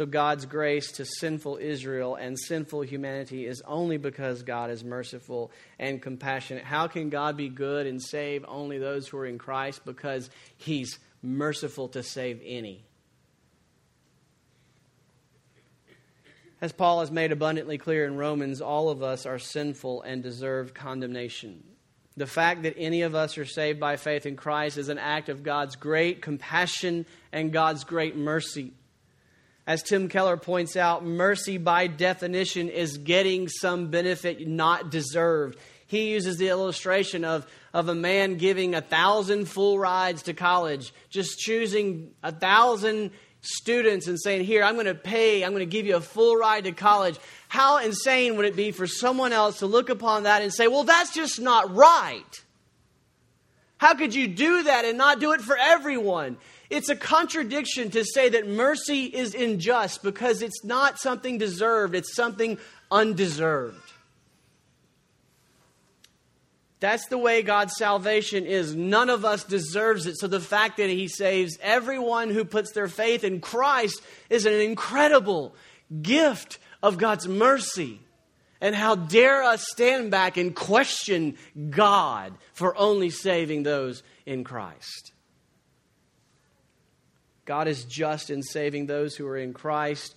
So, 0.00 0.06
God's 0.06 0.46
grace 0.46 0.92
to 0.92 1.04
sinful 1.04 1.58
Israel 1.60 2.14
and 2.14 2.38
sinful 2.38 2.80
humanity 2.80 3.44
is 3.44 3.60
only 3.66 3.98
because 3.98 4.42
God 4.42 4.70
is 4.70 4.82
merciful 4.82 5.52
and 5.78 6.00
compassionate. 6.00 6.64
How 6.64 6.86
can 6.86 7.10
God 7.10 7.36
be 7.36 7.50
good 7.50 7.86
and 7.86 8.02
save 8.02 8.42
only 8.48 8.78
those 8.78 9.08
who 9.08 9.18
are 9.18 9.26
in 9.26 9.36
Christ? 9.36 9.84
Because 9.84 10.30
He's 10.56 10.98
merciful 11.22 11.88
to 11.88 12.02
save 12.02 12.40
any. 12.42 12.82
As 16.62 16.72
Paul 16.72 17.00
has 17.00 17.10
made 17.10 17.30
abundantly 17.30 17.76
clear 17.76 18.06
in 18.06 18.16
Romans, 18.16 18.62
all 18.62 18.88
of 18.88 19.02
us 19.02 19.26
are 19.26 19.38
sinful 19.38 20.00
and 20.00 20.22
deserve 20.22 20.72
condemnation. 20.72 21.62
The 22.16 22.26
fact 22.26 22.62
that 22.62 22.78
any 22.78 23.02
of 23.02 23.14
us 23.14 23.36
are 23.36 23.44
saved 23.44 23.78
by 23.78 23.96
faith 23.96 24.24
in 24.24 24.36
Christ 24.36 24.78
is 24.78 24.88
an 24.88 24.96
act 24.96 25.28
of 25.28 25.42
God's 25.42 25.76
great 25.76 26.22
compassion 26.22 27.04
and 27.32 27.52
God's 27.52 27.84
great 27.84 28.16
mercy. 28.16 28.72
As 29.70 29.84
Tim 29.84 30.08
Keller 30.08 30.36
points 30.36 30.74
out, 30.74 31.04
mercy 31.04 31.56
by 31.56 31.86
definition 31.86 32.70
is 32.70 32.98
getting 32.98 33.46
some 33.46 33.86
benefit 33.86 34.48
not 34.48 34.90
deserved. 34.90 35.60
He 35.86 36.10
uses 36.10 36.38
the 36.38 36.48
illustration 36.48 37.24
of, 37.24 37.46
of 37.72 37.88
a 37.88 37.94
man 37.94 38.34
giving 38.34 38.74
a 38.74 38.80
thousand 38.80 39.44
full 39.44 39.78
rides 39.78 40.24
to 40.24 40.34
college, 40.34 40.92
just 41.08 41.38
choosing 41.38 42.10
a 42.20 42.32
thousand 42.32 43.12
students 43.42 44.08
and 44.08 44.20
saying, 44.20 44.44
Here, 44.44 44.64
I'm 44.64 44.74
going 44.74 44.86
to 44.86 44.94
pay, 44.96 45.44
I'm 45.44 45.52
going 45.52 45.60
to 45.60 45.66
give 45.66 45.86
you 45.86 45.94
a 45.94 46.00
full 46.00 46.34
ride 46.34 46.64
to 46.64 46.72
college. 46.72 47.16
How 47.46 47.78
insane 47.78 48.36
would 48.38 48.46
it 48.46 48.56
be 48.56 48.72
for 48.72 48.88
someone 48.88 49.32
else 49.32 49.60
to 49.60 49.66
look 49.66 49.88
upon 49.88 50.24
that 50.24 50.42
and 50.42 50.52
say, 50.52 50.66
Well, 50.66 50.82
that's 50.82 51.14
just 51.14 51.40
not 51.40 51.72
right? 51.72 52.42
How 53.80 53.94
could 53.94 54.14
you 54.14 54.28
do 54.28 54.64
that 54.64 54.84
and 54.84 54.98
not 54.98 55.20
do 55.20 55.32
it 55.32 55.40
for 55.40 55.56
everyone? 55.56 56.36
It's 56.68 56.90
a 56.90 56.94
contradiction 56.94 57.90
to 57.92 58.04
say 58.04 58.28
that 58.28 58.46
mercy 58.46 59.06
is 59.06 59.34
unjust 59.34 60.02
because 60.02 60.42
it's 60.42 60.62
not 60.62 60.98
something 60.98 61.38
deserved, 61.38 61.94
it's 61.94 62.14
something 62.14 62.58
undeserved. 62.90 63.80
That's 66.80 67.06
the 67.06 67.16
way 67.16 67.40
God's 67.40 67.74
salvation 67.74 68.44
is. 68.44 68.74
None 68.74 69.08
of 69.08 69.24
us 69.24 69.44
deserves 69.44 70.04
it. 70.04 70.18
So 70.18 70.26
the 70.26 70.40
fact 70.40 70.76
that 70.76 70.90
He 70.90 71.08
saves 71.08 71.56
everyone 71.62 72.28
who 72.28 72.44
puts 72.44 72.72
their 72.72 72.88
faith 72.88 73.24
in 73.24 73.40
Christ 73.40 74.02
is 74.28 74.44
an 74.44 74.60
incredible 74.60 75.54
gift 76.02 76.58
of 76.82 76.98
God's 76.98 77.26
mercy. 77.26 78.00
And 78.60 78.74
how 78.74 78.94
dare 78.94 79.42
us 79.42 79.66
stand 79.68 80.10
back 80.10 80.36
and 80.36 80.54
question 80.54 81.36
God 81.70 82.34
for 82.52 82.76
only 82.76 83.10
saving 83.10 83.62
those 83.62 84.02
in 84.26 84.44
Christ? 84.44 85.12
God 87.46 87.68
is 87.68 87.84
just 87.84 88.30
in 88.30 88.42
saving 88.42 88.86
those 88.86 89.16
who 89.16 89.26
are 89.26 89.38
in 89.38 89.54
Christ. 89.54 90.14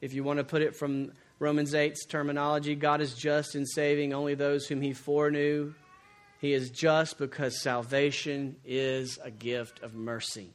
If 0.00 0.14
you 0.14 0.24
want 0.24 0.38
to 0.38 0.44
put 0.44 0.62
it 0.62 0.76
from 0.76 1.12
Romans 1.38 1.74
8's 1.74 2.06
terminology, 2.06 2.74
God 2.74 3.00
is 3.00 3.14
just 3.14 3.54
in 3.54 3.66
saving 3.66 4.14
only 4.14 4.34
those 4.34 4.66
whom 4.66 4.80
he 4.80 4.92
foreknew. 4.92 5.74
He 6.40 6.52
is 6.54 6.70
just 6.70 7.18
because 7.18 7.60
salvation 7.60 8.56
is 8.64 9.18
a 9.22 9.30
gift 9.30 9.82
of 9.82 9.94
mercy. 9.94 10.54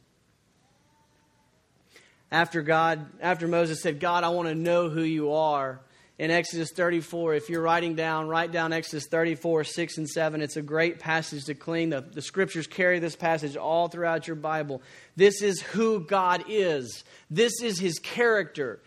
After 2.31 2.61
God, 2.63 3.05
after 3.21 3.47
Moses 3.47 3.81
said, 3.81 3.99
God, 3.99 4.23
I 4.23 4.29
want 4.29 4.47
to 4.47 4.55
know 4.55 4.89
who 4.89 5.03
you 5.03 5.33
are, 5.33 5.79
in 6.17 6.31
Exodus 6.31 6.71
34. 6.71 7.35
If 7.35 7.49
you're 7.49 7.61
writing 7.61 7.95
down, 7.95 8.27
write 8.27 8.51
down 8.51 8.73
Exodus 8.73 9.07
34, 9.07 9.63
6 9.63 9.97
and 9.97 10.09
7. 10.09 10.41
It's 10.41 10.57
a 10.57 10.61
great 10.61 10.99
passage 10.99 11.45
to 11.45 11.55
clean. 11.55 11.89
The, 11.89 12.01
the 12.01 12.21
scriptures 12.21 12.67
carry 12.67 12.99
this 12.99 13.15
passage 13.15 13.57
all 13.57 13.87
throughout 13.87 14.27
your 14.27 14.35
Bible. 14.35 14.81
This 15.15 15.41
is 15.41 15.61
who 15.61 16.01
God 16.01 16.45
is, 16.47 17.03
this 17.29 17.61
is 17.61 17.79
his 17.79 17.99
character. 17.99 18.79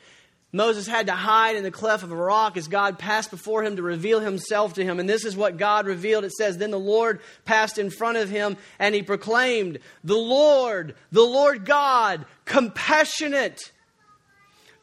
Moses 0.50 0.86
had 0.86 1.08
to 1.08 1.12
hide 1.12 1.56
in 1.56 1.62
the 1.62 1.70
cleft 1.70 2.02
of 2.02 2.10
a 2.10 2.16
rock 2.16 2.56
as 2.56 2.68
God 2.68 2.98
passed 2.98 3.30
before 3.30 3.62
him 3.62 3.76
to 3.76 3.82
reveal 3.82 4.18
himself 4.18 4.74
to 4.74 4.84
him. 4.84 4.98
And 4.98 5.06
this 5.06 5.26
is 5.26 5.36
what 5.36 5.58
God 5.58 5.84
revealed. 5.84 6.24
It 6.24 6.32
says, 6.32 6.56
Then 6.56 6.70
the 6.70 6.78
Lord 6.78 7.20
passed 7.44 7.76
in 7.76 7.90
front 7.90 8.16
of 8.16 8.30
him 8.30 8.56
and 8.78 8.94
he 8.94 9.02
proclaimed, 9.02 9.78
The 10.04 10.16
Lord, 10.16 10.94
the 11.12 11.22
Lord 11.22 11.66
God, 11.66 12.24
compassionate, 12.46 13.72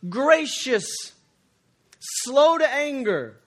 gracious, 0.07 1.14
slow 2.21 2.57
to 2.57 2.69
anger, 2.69 3.37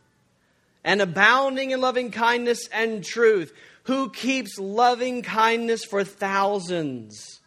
and 0.84 1.00
abounding 1.00 1.70
in 1.70 1.80
loving 1.80 2.10
kindness 2.10 2.68
and 2.72 3.04
truth, 3.04 3.52
who 3.84 4.10
keeps 4.10 4.58
loving 4.58 5.22
kindness 5.22 5.84
for 5.84 6.04
thousands, 6.04 7.40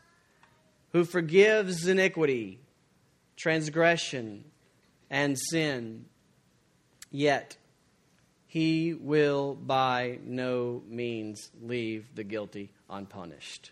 who 0.92 1.06
forgives 1.06 1.88
iniquity, 1.88 2.60
transgression, 3.36 4.44
and 5.10 5.38
sin. 5.38 6.06
Yet, 7.12 7.58
he 8.48 8.94
will 8.94 9.56
by 9.56 10.20
no 10.26 10.84
means 10.88 11.52
leave 11.62 12.16
the 12.16 12.24
guilty 12.24 12.72
unpunished. 12.90 13.72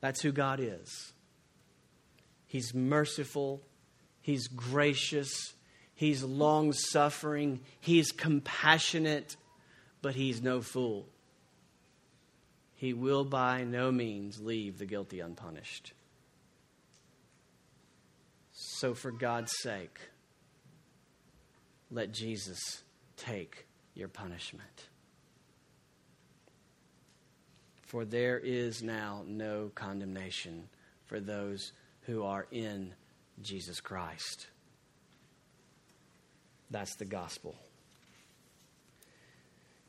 That's 0.00 0.20
who 0.20 0.32
God 0.32 0.60
is. 0.60 1.12
He's 2.46 2.72
merciful 2.72 3.62
He's 4.28 4.46
gracious. 4.46 5.54
He's 5.94 6.22
long 6.22 6.74
suffering. 6.74 7.60
He's 7.80 8.12
compassionate, 8.12 9.36
but 10.02 10.14
he's 10.16 10.42
no 10.42 10.60
fool. 10.60 11.06
He 12.74 12.92
will 12.92 13.24
by 13.24 13.64
no 13.64 13.90
means 13.90 14.38
leave 14.38 14.76
the 14.76 14.84
guilty 14.84 15.20
unpunished. 15.20 15.94
So, 18.52 18.92
for 18.92 19.10
God's 19.10 19.50
sake, 19.62 19.98
let 21.90 22.12
Jesus 22.12 22.82
take 23.16 23.66
your 23.94 24.08
punishment. 24.08 24.88
For 27.86 28.04
there 28.04 28.38
is 28.38 28.82
now 28.82 29.24
no 29.26 29.70
condemnation 29.74 30.68
for 31.06 31.18
those 31.18 31.72
who 32.02 32.24
are 32.24 32.46
in 32.52 32.92
Jesus 33.42 33.80
Christ. 33.80 34.46
That's 36.70 36.96
the 36.96 37.04
gospel. 37.04 37.56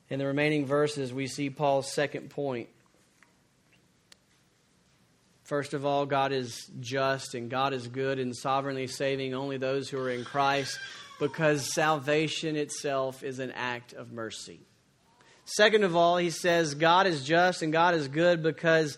In 0.10 0.20
the 0.20 0.26
remaining 0.26 0.66
verses, 0.66 1.14
we 1.14 1.28
see 1.28 1.50
Paul's 1.50 1.92
second 1.92 2.30
point. 2.30 2.70
First 5.44 5.74
of 5.74 5.86
all, 5.86 6.06
God 6.06 6.32
is 6.32 6.70
just 6.80 7.36
and 7.36 7.50
God 7.50 7.74
is 7.74 7.88
good 7.88 8.20
and 8.20 8.36
sovereignly 8.36 8.88
saving 8.88 9.34
only 9.34 9.58
those 9.58 9.90
who 9.90 10.00
are 10.00 10.10
in 10.10 10.24
Christ 10.24 10.80
because 11.20 11.74
salvation 11.74 12.56
itself 12.56 13.24
is 13.24 13.40
an 13.40 13.52
act 13.52 13.94
of 13.94 14.12
mercy. 14.12 14.62
Second 15.46 15.84
of 15.84 15.96
all, 15.96 16.18
he 16.18 16.30
says 16.30 16.76
God 16.76 17.08
is 17.08 17.24
just 17.24 17.62
and 17.62 17.74
God 17.74 17.96
is 17.96 18.08
good 18.08 18.44
because 18.44 18.98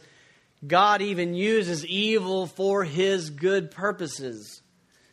God 0.66 1.02
even 1.02 1.34
uses 1.34 1.86
evil 1.86 2.46
for 2.46 2.84
his 2.84 3.30
good 3.30 3.72
purposes. 3.72 4.62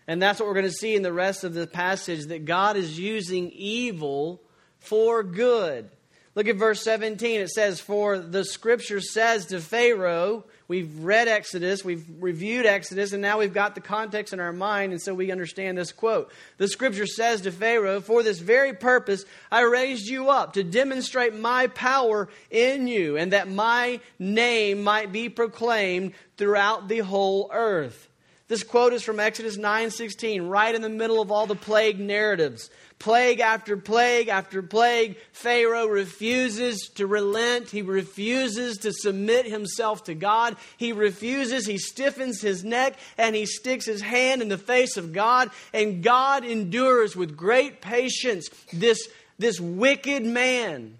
And 0.06 0.20
that's 0.20 0.40
what 0.40 0.46
we're 0.46 0.54
going 0.54 0.66
to 0.66 0.72
see 0.72 0.94
in 0.94 1.02
the 1.02 1.12
rest 1.12 1.44
of 1.44 1.54
the 1.54 1.66
passage 1.66 2.26
that 2.26 2.44
God 2.44 2.76
is 2.76 2.98
using 2.98 3.50
evil 3.50 4.42
for 4.78 5.22
good. 5.22 5.90
Look 6.38 6.46
at 6.46 6.54
verse 6.54 6.84
17. 6.84 7.40
It 7.40 7.48
says, 7.48 7.80
For 7.80 8.16
the 8.16 8.44
scripture 8.44 9.00
says 9.00 9.46
to 9.46 9.60
Pharaoh, 9.60 10.44
We've 10.68 11.00
read 11.00 11.26
Exodus, 11.26 11.84
we've 11.84 12.06
reviewed 12.20 12.64
Exodus, 12.64 13.12
and 13.12 13.20
now 13.20 13.40
we've 13.40 13.52
got 13.52 13.74
the 13.74 13.80
context 13.80 14.32
in 14.32 14.38
our 14.38 14.52
mind, 14.52 14.92
and 14.92 15.02
so 15.02 15.14
we 15.14 15.32
understand 15.32 15.76
this 15.76 15.90
quote. 15.90 16.30
The 16.58 16.68
scripture 16.68 17.06
says 17.06 17.40
to 17.40 17.50
Pharaoh, 17.50 18.00
For 18.00 18.22
this 18.22 18.38
very 18.38 18.72
purpose 18.72 19.24
I 19.50 19.62
raised 19.62 20.06
you 20.06 20.30
up, 20.30 20.52
to 20.52 20.62
demonstrate 20.62 21.34
my 21.34 21.66
power 21.66 22.28
in 22.52 22.86
you, 22.86 23.16
and 23.16 23.32
that 23.32 23.50
my 23.50 23.98
name 24.20 24.84
might 24.84 25.10
be 25.10 25.28
proclaimed 25.28 26.12
throughout 26.36 26.86
the 26.86 26.98
whole 26.98 27.50
earth. 27.52 28.08
This 28.46 28.62
quote 28.62 28.92
is 28.92 29.02
from 29.02 29.18
Exodus 29.18 29.56
9:16, 29.56 30.48
right 30.48 30.74
in 30.74 30.82
the 30.82 30.88
middle 30.88 31.20
of 31.20 31.32
all 31.32 31.46
the 31.46 31.56
plague 31.56 31.98
narratives 31.98 32.70
plague 32.98 33.40
after 33.40 33.76
plague 33.76 34.28
after 34.28 34.62
plague, 34.62 35.16
Pharaoh 35.32 35.86
refuses 35.86 36.90
to 36.96 37.06
relent. 37.06 37.70
He 37.70 37.82
refuses 37.82 38.78
to 38.78 38.92
submit 38.92 39.46
himself 39.46 40.04
to 40.04 40.14
God. 40.14 40.56
He 40.76 40.92
refuses. 40.92 41.66
He 41.66 41.78
stiffens 41.78 42.40
his 42.40 42.64
neck 42.64 42.98
and 43.16 43.36
he 43.36 43.46
sticks 43.46 43.86
his 43.86 44.00
hand 44.00 44.42
in 44.42 44.48
the 44.48 44.58
face 44.58 44.96
of 44.96 45.12
God. 45.12 45.50
And 45.72 46.02
God 46.02 46.44
endures 46.44 47.14
with 47.14 47.36
great 47.36 47.80
patience 47.80 48.48
this, 48.72 49.08
this 49.38 49.60
wicked 49.60 50.24
man. 50.24 50.98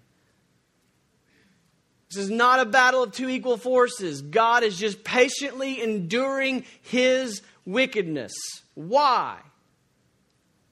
This 2.09 2.23
is 2.23 2.29
not 2.29 2.59
a 2.59 2.65
battle 2.65 3.03
of 3.03 3.11
two 3.11 3.29
equal 3.29 3.57
forces. 3.57 4.21
God 4.21 4.63
is 4.63 4.79
just 4.79 5.03
patiently 5.03 5.81
enduring 5.81 6.65
his 6.81 7.43
wickedness. 7.65 8.33
Why? 8.73 9.37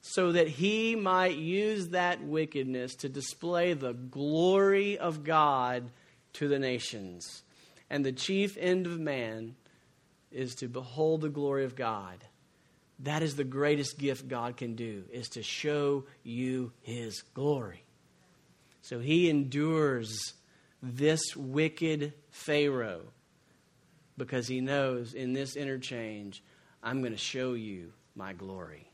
So 0.10 0.32
that 0.32 0.48
he 0.48 0.96
might 0.96 1.36
use 1.36 1.89
that 1.89 2.24
wickedness 2.24 2.96
to 2.96 3.10
display 3.10 3.74
the 3.74 3.91
glory 3.91 4.98
of 4.98 5.26
God 5.26 5.91
to 6.34 6.48
the 6.48 6.60
nations. 6.60 7.43
And 7.89 8.06
the 8.06 8.13
chief 8.13 8.58
end 8.58 8.86
of 8.86 9.00
man 9.00 9.56
is 10.32 10.56
to 10.56 10.70
behold 10.70 11.22
the 11.22 11.30
glory 11.30 11.65
of 11.65 11.76
God. 11.76 12.24
That 13.00 13.22
is 13.22 13.36
the 13.36 13.43
greatest 13.43 13.98
gift 13.98 14.30
God 14.30 14.56
can 14.56 14.76
do, 14.76 15.04
is 15.12 15.28
to 15.30 15.43
show 15.43 16.06
you 16.24 16.72
his 16.82 17.22
glory. 17.34 17.84
So 18.82 19.00
he 19.00 19.30
endures 19.30 20.34
this 20.82 21.36
wicked 21.36 22.13
Pharaoh 22.30 23.02
because 24.17 24.48
he 24.48 24.62
knows 24.62 25.13
in 25.13 25.34
this 25.34 25.58
interchange, 25.58 26.41
I'm 26.82 27.02
going 27.02 27.12
to 27.12 27.17
show 27.17 27.54
you 27.54 27.91
my 28.15 28.32
glory. 28.32 28.89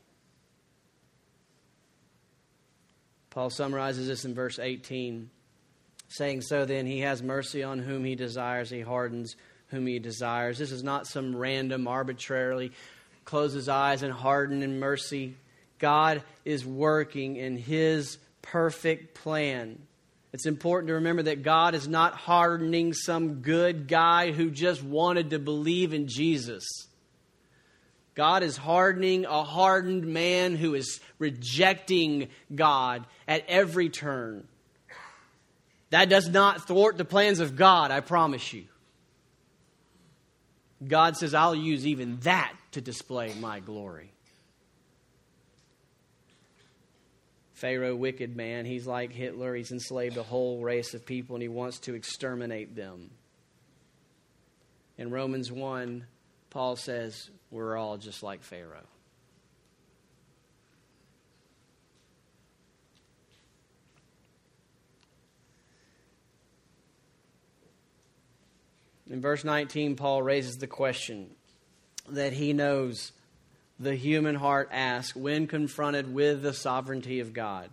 Paul 3.34 3.50
summarizes 3.50 4.06
this 4.06 4.24
in 4.24 4.32
verse 4.32 4.58
18, 4.58 5.28
saying, 6.08 6.42
So 6.42 6.64
then, 6.64 6.86
he 6.86 7.00
has 7.00 7.22
mercy 7.22 7.64
on 7.64 7.80
whom 7.80 8.04
he 8.04 8.14
desires, 8.14 8.70
he 8.70 8.80
hardens 8.80 9.34
whom 9.68 9.86
he 9.86 9.98
desires. 9.98 10.56
This 10.56 10.70
is 10.70 10.84
not 10.84 11.06
some 11.06 11.34
random, 11.34 11.88
arbitrarily 11.88 12.70
close 13.24 13.52
his 13.52 13.68
eyes 13.68 14.02
and 14.02 14.12
harden 14.12 14.62
in 14.62 14.78
mercy. 14.78 15.34
God 15.78 16.22
is 16.44 16.64
working 16.64 17.36
in 17.36 17.56
his 17.56 18.18
perfect 18.42 19.14
plan. 19.14 19.78
It's 20.32 20.46
important 20.46 20.88
to 20.88 20.94
remember 20.94 21.24
that 21.24 21.42
God 21.42 21.74
is 21.74 21.88
not 21.88 22.14
hardening 22.14 22.92
some 22.92 23.36
good 23.36 23.88
guy 23.88 24.32
who 24.32 24.50
just 24.50 24.82
wanted 24.82 25.30
to 25.30 25.38
believe 25.38 25.94
in 25.94 26.06
Jesus. 26.08 26.64
God 28.14 28.42
is 28.42 28.56
hardening 28.56 29.24
a 29.24 29.42
hardened 29.42 30.06
man 30.06 30.54
who 30.54 30.74
is 30.74 31.00
rejecting 31.18 32.28
God 32.54 33.06
at 33.26 33.44
every 33.48 33.88
turn. 33.88 34.46
That 35.90 36.08
does 36.08 36.28
not 36.28 36.66
thwart 36.66 36.96
the 36.96 37.04
plans 37.04 37.40
of 37.40 37.56
God, 37.56 37.90
I 37.90 38.00
promise 38.00 38.52
you. 38.52 38.64
God 40.86 41.16
says, 41.16 41.34
I'll 41.34 41.54
use 41.54 41.86
even 41.86 42.18
that 42.20 42.52
to 42.72 42.80
display 42.80 43.32
my 43.40 43.60
glory. 43.60 44.10
Pharaoh, 47.54 47.96
wicked 47.96 48.36
man, 48.36 48.66
he's 48.66 48.86
like 48.86 49.12
Hitler. 49.12 49.54
He's 49.54 49.72
enslaved 49.72 50.16
a 50.16 50.22
whole 50.22 50.60
race 50.60 50.92
of 50.92 51.06
people 51.06 51.36
and 51.36 51.42
he 51.42 51.48
wants 51.48 51.78
to 51.80 51.94
exterminate 51.94 52.76
them. 52.76 53.10
In 54.98 55.10
Romans 55.10 55.50
1, 55.50 56.04
Paul 56.50 56.76
says, 56.76 57.30
we're 57.54 57.76
all 57.76 57.96
just 57.96 58.24
like 58.24 58.42
Pharaoh. 58.42 58.82
In 69.08 69.20
verse 69.20 69.44
19, 69.44 69.94
Paul 69.94 70.20
raises 70.22 70.56
the 70.56 70.66
question 70.66 71.30
that 72.08 72.32
he 72.32 72.52
knows 72.52 73.12
the 73.78 73.94
human 73.94 74.34
heart 74.34 74.68
asks 74.72 75.14
when 75.14 75.46
confronted 75.46 76.12
with 76.12 76.42
the 76.42 76.52
sovereignty 76.52 77.20
of 77.20 77.32
God. 77.32 77.70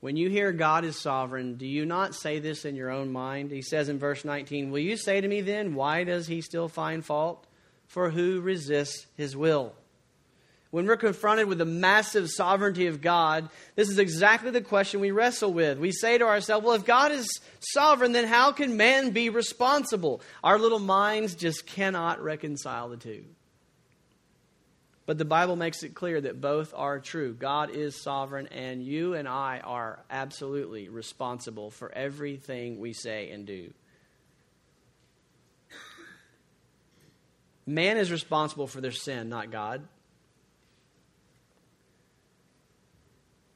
When 0.00 0.16
you 0.16 0.30
hear 0.30 0.52
God 0.52 0.86
is 0.86 0.98
sovereign, 0.98 1.56
do 1.56 1.66
you 1.66 1.84
not 1.84 2.14
say 2.14 2.38
this 2.38 2.64
in 2.64 2.74
your 2.74 2.90
own 2.90 3.12
mind? 3.12 3.50
He 3.50 3.60
says 3.60 3.90
in 3.90 3.98
verse 3.98 4.24
19, 4.24 4.70
Will 4.70 4.78
you 4.78 4.96
say 4.96 5.20
to 5.20 5.28
me 5.28 5.42
then, 5.42 5.74
why 5.74 6.04
does 6.04 6.26
he 6.26 6.40
still 6.40 6.68
find 6.68 7.04
fault? 7.04 7.45
For 7.86 8.10
who 8.10 8.40
resists 8.40 9.06
his 9.16 9.36
will? 9.36 9.72
When 10.70 10.86
we're 10.86 10.96
confronted 10.96 11.46
with 11.46 11.58
the 11.58 11.64
massive 11.64 12.28
sovereignty 12.28 12.86
of 12.86 13.00
God, 13.00 13.48
this 13.76 13.88
is 13.88 13.98
exactly 13.98 14.50
the 14.50 14.60
question 14.60 15.00
we 15.00 15.10
wrestle 15.12 15.52
with. 15.52 15.78
We 15.78 15.92
say 15.92 16.18
to 16.18 16.26
ourselves, 16.26 16.66
well, 16.66 16.74
if 16.74 16.84
God 16.84 17.12
is 17.12 17.40
sovereign, 17.60 18.12
then 18.12 18.26
how 18.26 18.52
can 18.52 18.76
man 18.76 19.10
be 19.10 19.30
responsible? 19.30 20.20
Our 20.44 20.58
little 20.58 20.80
minds 20.80 21.34
just 21.34 21.66
cannot 21.66 22.22
reconcile 22.22 22.88
the 22.88 22.96
two. 22.96 23.24
But 25.06 25.18
the 25.18 25.24
Bible 25.24 25.54
makes 25.54 25.84
it 25.84 25.94
clear 25.94 26.20
that 26.20 26.40
both 26.40 26.74
are 26.76 26.98
true. 26.98 27.32
God 27.32 27.70
is 27.70 28.02
sovereign, 28.02 28.48
and 28.48 28.82
you 28.82 29.14
and 29.14 29.28
I 29.28 29.60
are 29.62 30.00
absolutely 30.10 30.88
responsible 30.88 31.70
for 31.70 31.92
everything 31.92 32.80
we 32.80 32.92
say 32.92 33.30
and 33.30 33.46
do. 33.46 33.72
Man 37.66 37.96
is 37.96 38.12
responsible 38.12 38.66
for 38.66 38.80
their 38.80 38.92
sin, 38.92 39.28
not 39.28 39.50
God. 39.50 39.86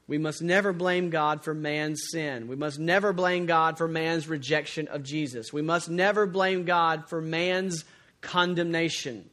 We 0.07 0.17
must 0.17 0.41
never 0.41 0.73
blame 0.73 1.09
God 1.09 1.41
for 1.41 1.53
man's 1.53 2.01
sin. 2.11 2.49
We 2.49 2.57
must 2.57 2.77
never 2.77 3.13
blame 3.13 3.45
God 3.45 3.77
for 3.77 3.87
man's 3.87 4.27
rejection 4.27 4.89
of 4.89 5.03
Jesus. 5.03 5.53
We 5.53 5.61
must 5.61 5.89
never 5.89 6.25
blame 6.25 6.65
God 6.65 7.07
for 7.07 7.21
man's 7.21 7.85
condemnation. 8.19 9.29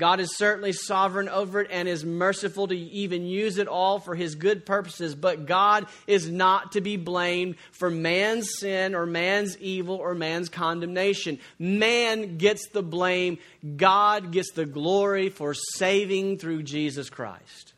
God 0.00 0.18
is 0.18 0.34
certainly 0.34 0.72
sovereign 0.72 1.28
over 1.28 1.60
it 1.60 1.68
and 1.70 1.86
is 1.86 2.06
merciful 2.06 2.66
to 2.68 2.74
even 2.74 3.26
use 3.26 3.58
it 3.58 3.68
all 3.68 3.98
for 3.98 4.14
his 4.14 4.34
good 4.34 4.64
purposes, 4.64 5.14
but 5.14 5.44
God 5.44 5.86
is 6.06 6.30
not 6.30 6.72
to 6.72 6.80
be 6.80 6.96
blamed 6.96 7.56
for 7.70 7.90
man's 7.90 8.48
sin 8.58 8.94
or 8.94 9.04
man's 9.04 9.58
evil 9.58 9.96
or 9.96 10.14
man's 10.14 10.48
condemnation. 10.48 11.38
Man 11.58 12.38
gets 12.38 12.70
the 12.70 12.82
blame, 12.82 13.36
God 13.76 14.32
gets 14.32 14.52
the 14.52 14.64
glory 14.64 15.28
for 15.28 15.52
saving 15.52 16.38
through 16.38 16.62
Jesus 16.62 17.10
Christ. 17.10 17.74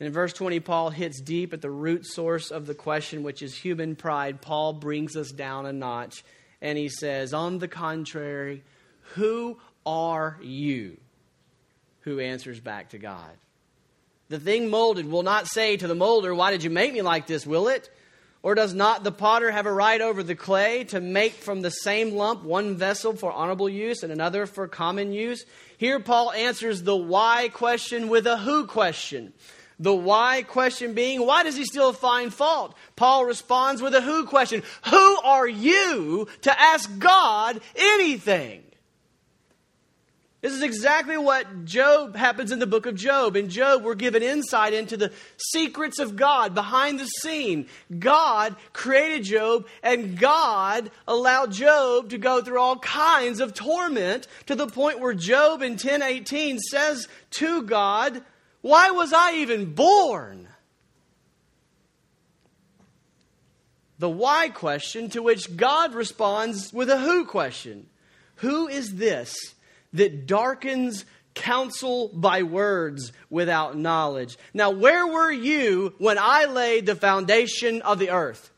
And 0.00 0.08
in 0.08 0.12
verse 0.12 0.32
20, 0.32 0.58
Paul 0.58 0.90
hits 0.90 1.20
deep 1.20 1.52
at 1.52 1.60
the 1.60 1.70
root 1.70 2.04
source 2.04 2.50
of 2.50 2.66
the 2.66 2.74
question, 2.74 3.22
which 3.22 3.42
is 3.42 3.54
human 3.54 3.94
pride. 3.94 4.40
Paul 4.40 4.72
brings 4.72 5.14
us 5.14 5.30
down 5.30 5.66
a 5.66 5.72
notch, 5.72 6.24
and 6.60 6.76
he 6.76 6.88
says, 6.88 7.32
On 7.32 7.58
the 7.58 7.68
contrary, 7.68 8.64
who 9.14 9.58
are 9.86 10.38
you? 10.42 10.98
Who 12.00 12.20
answers 12.20 12.60
back 12.60 12.90
to 12.90 12.98
God? 12.98 13.30
The 14.28 14.40
thing 14.40 14.68
molded 14.68 15.10
will 15.10 15.22
not 15.22 15.48
say 15.48 15.76
to 15.76 15.88
the 15.88 15.94
molder, 15.94 16.34
Why 16.34 16.50
did 16.52 16.62
you 16.62 16.70
make 16.70 16.92
me 16.92 17.02
like 17.02 17.26
this, 17.26 17.46
will 17.46 17.68
it? 17.68 17.90
Or 18.42 18.54
does 18.54 18.72
not 18.72 19.04
the 19.04 19.12
potter 19.12 19.50
have 19.50 19.66
a 19.66 19.72
right 19.72 20.00
over 20.00 20.22
the 20.22 20.34
clay 20.34 20.84
to 20.84 21.00
make 21.00 21.34
from 21.34 21.60
the 21.60 21.70
same 21.70 22.14
lump 22.14 22.42
one 22.42 22.76
vessel 22.76 23.14
for 23.14 23.30
honorable 23.30 23.68
use 23.68 24.02
and 24.02 24.10
another 24.10 24.46
for 24.46 24.66
common 24.66 25.12
use? 25.12 25.44
Here, 25.76 26.00
Paul 26.00 26.32
answers 26.32 26.82
the 26.82 26.96
why 26.96 27.50
question 27.52 28.08
with 28.08 28.26
a 28.26 28.38
who 28.38 28.66
question. 28.66 29.34
The 29.78 29.94
why 29.94 30.42
question 30.42 30.94
being, 30.94 31.26
why 31.26 31.42
does 31.42 31.56
he 31.56 31.64
still 31.64 31.92
find 31.92 32.32
fault? 32.32 32.74
Paul 32.96 33.24
responds 33.24 33.82
with 33.82 33.94
a 33.94 34.00
who 34.00 34.26
question. 34.26 34.62
Who 34.86 35.20
are 35.22 35.48
you 35.48 36.28
to 36.42 36.60
ask 36.60 36.98
God 36.98 37.60
anything? 37.74 38.62
This 40.40 40.54
is 40.54 40.62
exactly 40.62 41.18
what 41.18 41.66
Job 41.66 42.16
happens 42.16 42.50
in 42.50 42.60
the 42.60 42.66
book 42.66 42.86
of 42.86 42.94
Job. 42.94 43.36
In 43.36 43.50
Job, 43.50 43.84
we're 43.84 43.94
given 43.94 44.22
insight 44.22 44.72
into 44.72 44.96
the 44.96 45.12
secrets 45.36 45.98
of 45.98 46.16
God 46.16 46.54
behind 46.54 46.98
the 46.98 47.06
scene. 47.06 47.66
God 47.98 48.56
created 48.72 49.24
Job, 49.24 49.66
and 49.82 50.18
God 50.18 50.90
allowed 51.06 51.52
Job 51.52 52.08
to 52.10 52.18
go 52.18 52.40
through 52.40 52.58
all 52.58 52.78
kinds 52.78 53.40
of 53.40 53.52
torment 53.52 54.26
to 54.46 54.54
the 54.54 54.66
point 54.66 54.98
where 54.98 55.12
Job 55.12 55.60
in 55.60 55.72
1018 55.72 56.58
says 56.58 57.06
to 57.32 57.62
God, 57.62 58.22
Why 58.62 58.92
was 58.92 59.12
I 59.12 59.34
even 59.34 59.74
born? 59.74 60.48
The 63.98 64.08
why 64.08 64.48
question 64.48 65.10
to 65.10 65.22
which 65.22 65.54
God 65.58 65.92
responds 65.92 66.72
with 66.72 66.88
a 66.88 66.96
who 66.96 67.26
question 67.26 67.90
Who 68.36 68.68
is 68.68 68.94
this? 68.94 69.36
That 69.92 70.26
darkens 70.26 71.04
counsel 71.34 72.08
by 72.08 72.42
words 72.42 73.12
without 73.28 73.76
knowledge. 73.76 74.36
Now, 74.52 74.70
where 74.70 75.06
were 75.06 75.30
you 75.30 75.94
when 75.98 76.18
I 76.18 76.46
laid 76.46 76.86
the 76.86 76.96
foundation 76.96 77.82
of 77.82 77.98
the 77.98 78.10
earth? 78.10 78.50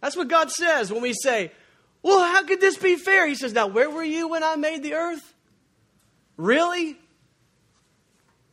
That's 0.00 0.16
what 0.16 0.28
God 0.28 0.50
says 0.50 0.92
when 0.92 1.02
we 1.02 1.12
say, 1.12 1.52
Well, 2.02 2.20
how 2.20 2.44
could 2.44 2.60
this 2.60 2.76
be 2.76 2.96
fair? 2.96 3.26
He 3.26 3.34
says, 3.34 3.52
Now, 3.52 3.66
where 3.66 3.90
were 3.90 4.04
you 4.04 4.28
when 4.28 4.42
I 4.42 4.56
made 4.56 4.82
the 4.82 4.94
earth? 4.94 5.34
Really? 6.36 6.96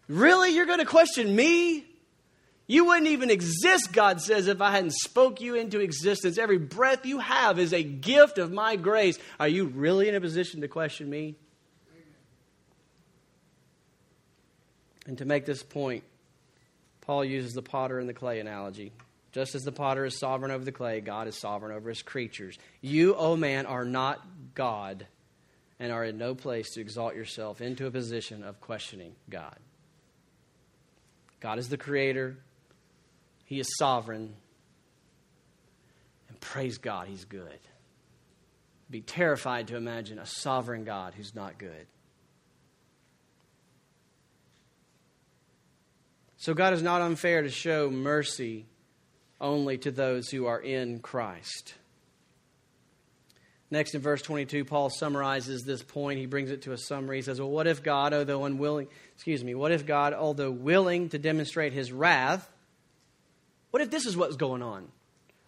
Really? 0.10 0.54
You're 0.54 0.66
going 0.66 0.80
to 0.80 0.86
question 0.86 1.34
me? 1.34 1.87
You 2.68 2.84
wouldn't 2.86 3.08
even 3.08 3.30
exist, 3.30 3.94
God 3.94 4.20
says, 4.22 4.48
if 4.48 4.62
I 4.62 4.72
hadn't 4.72 4.94
spoke 4.94 5.40
you 5.40 5.56
into 5.56 5.80
existence. 5.80 6.38
Every 6.38 6.58
breath 6.58 7.06
you 7.06 7.20
have 7.20 7.60
is 7.60 7.74
a 7.74 7.82
gift 7.82 8.38
of 8.38 8.52
my 8.52 8.76
grace. 8.76 9.18
Are 9.40 9.48
you 9.48 9.66
really 9.68 10.10
in 10.10 10.16
a 10.16 10.22
position 10.22 10.60
to 10.62 10.68
question 10.68 11.10
me? 11.10 11.36
And 15.06 15.18
to 15.20 15.26
make 15.26 15.46
this 15.46 15.64
point, 15.64 16.04
Paul 17.00 17.24
uses 17.24 17.54
the 17.54 17.62
potter 17.62 18.00
and 18.00 18.10
the 18.10 18.14
clay 18.14 18.42
analogy. 18.42 18.92
Just 19.32 19.56
as 19.56 19.64
the 19.64 19.72
potter 19.72 20.04
is 20.04 20.20
sovereign 20.20 20.52
over 20.52 20.66
the 20.66 20.74
clay, 20.74 21.00
God 21.00 21.30
is 21.30 21.40
sovereign 21.40 21.72
over 21.72 21.88
his 21.88 22.02
creatures. 22.02 22.58
You, 22.82 23.16
O 23.16 23.32
oh 23.32 23.36
man, 23.38 23.66
are 23.66 23.86
not 23.86 24.22
God 24.54 25.08
and 25.80 25.94
are 25.94 26.04
in 26.04 26.18
no 26.18 26.36
place 26.36 26.72
to 26.72 26.82
exalt 26.82 27.16
yourself 27.16 27.62
into 27.62 27.86
a 27.86 27.92
position 27.92 28.44
of 28.44 28.60
questioning 28.60 29.16
God. 29.30 29.56
God 31.40 31.60
is 31.60 31.70
the 31.70 31.78
creator, 31.78 32.38
he 33.48 33.62
is 33.62 33.68
sovereign. 33.78 34.36
And 36.28 36.40
praise 36.42 36.78
God, 36.78 37.08
He's 37.08 37.26
good. 37.26 37.60
Be 38.90 39.02
terrified 39.02 39.70
to 39.70 39.78
imagine 39.78 40.20
a 40.20 40.26
sovereign 40.26 40.84
God 40.84 41.14
who's 41.16 41.34
not 41.34 41.58
good. 41.58 41.88
So, 46.36 46.54
God 46.54 46.74
is 46.74 46.84
not 46.84 47.02
unfair 47.02 47.42
to 47.42 47.50
show 47.50 47.90
mercy 47.90 48.66
only 49.40 49.78
to 49.80 49.92
those 49.92 50.30
who 50.30 50.46
are 50.46 50.60
in 50.60 51.00
Christ. 51.00 51.74
Next, 53.72 53.96
in 53.96 54.02
verse 54.02 54.22
22, 54.22 54.66
Paul 54.66 54.90
summarizes 54.90 55.64
this 55.64 55.84
point. 55.84 56.20
He 56.20 56.26
brings 56.26 56.52
it 56.52 56.64
to 56.64 56.74
a 56.74 56.78
summary. 56.78 57.18
He 57.18 57.22
says, 57.22 57.40
Well, 57.40 57.50
what 57.50 57.68
if 57.68 57.82
God, 57.82 58.14
although 58.14 58.44
unwilling, 58.44 58.88
excuse 59.16 59.42
me, 59.42 59.56
what 59.56 59.72
if 59.72 59.86
God, 59.86 60.14
although 60.14 60.52
willing 60.52 61.10
to 61.10 61.18
demonstrate 61.18 61.72
his 61.72 61.94
wrath, 61.94 62.50
what 63.72 63.82
if 63.82 63.90
this 63.90 64.06
is 64.06 64.18
what's 64.18 64.36
going 64.36 64.62
on? 64.62 64.88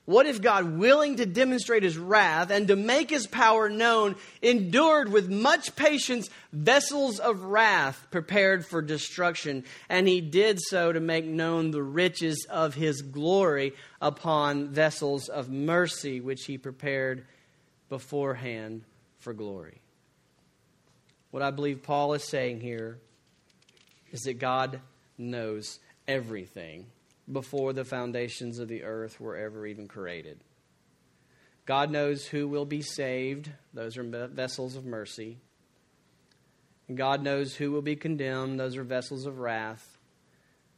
What 0.10 0.26
if 0.26 0.42
God, 0.42 0.80
willing 0.80 1.18
to 1.18 1.28
demonstrate 1.28 1.84
his 1.84 1.96
wrath 1.96 2.50
and 2.50 2.68
to 2.70 2.76
make 2.76 3.12
his 3.12 3.28
power 3.28 3.70
known, 3.70 4.16
endured 4.42 5.12
with 5.12 5.30
much 5.30 5.76
patience 5.76 6.32
vessels 6.52 7.20
of 7.20 7.44
wrath 7.44 8.08
prepared 8.10 8.66
for 8.66 8.82
destruction? 8.82 9.66
And 9.88 10.08
he 10.08 10.20
did 10.20 10.60
so 10.62 10.92
to 10.92 11.00
make 11.00 11.26
known 11.26 11.70
the 11.70 11.84
riches 11.84 12.48
of 12.50 12.74
his 12.74 13.04
glory 13.04 13.74
upon 14.02 14.70
vessels 14.70 15.30
of 15.30 15.52
mercy, 15.52 16.22
which 16.22 16.46
he 16.46 16.58
prepared 16.58 17.28
beforehand 17.88 18.86
for 19.20 19.34
glory. 19.34 19.80
What 21.30 21.44
I 21.44 21.52
believe 21.52 21.84
Paul 21.84 22.16
is 22.16 22.24
saying 22.24 22.62
here 22.62 22.98
is 24.12 24.22
that 24.22 24.40
God 24.40 24.82
knows 25.20 25.78
everything 26.08 26.88
before 27.32 27.74
the 27.74 27.86
foundations 27.86 28.60
of 28.60 28.68
the 28.68 28.84
earth 28.84 29.20
were 29.20 29.38
ever 29.38 29.66
even 29.66 29.88
created. 29.88 30.40
God 31.66 31.92
knows 31.92 32.26
who 32.26 32.48
will 32.48 32.66
be 32.66 32.82
saved, 32.82 33.52
those 33.74 33.98
are 33.98 34.04
vessels 34.04 34.76
of 34.76 34.86
mercy. 34.86 35.38
And 36.88 36.98
God 36.98 37.22
knows 37.22 37.56
who 37.56 37.72
will 37.72 37.84
be 37.84 37.96
condemned, 37.96 38.60
those 38.60 38.76
are 38.76 38.84
vessels 38.84 39.28
of 39.28 39.40
wrath. 39.40 39.98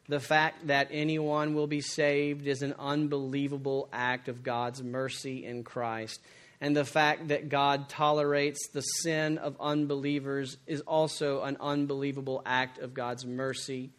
The 0.09 0.19
fact 0.19 0.67
that 0.67 0.89
anyone 0.91 1.53
will 1.53 1.67
be 1.67 1.79
saved 1.79 2.45
is 2.45 2.61
an 2.61 2.75
unbelievable 2.77 3.87
act 3.93 4.27
of 4.27 4.43
God's 4.43 4.83
mercy 4.83 5.45
in 5.45 5.63
Christ. 5.63 6.19
And 6.59 6.75
the 6.75 6.83
fact 6.83 7.29
that 7.29 7.47
God 7.47 7.87
tolerates 7.87 8.67
the 8.67 8.81
sin 8.81 9.37
of 9.37 9.55
unbelievers 9.59 10.57
is 10.67 10.81
also 10.81 11.43
an 11.43 11.55
unbelievable 11.61 12.41
act 12.45 12.77
of 12.79 12.93
God's 12.93 13.25
mercy 13.25 13.91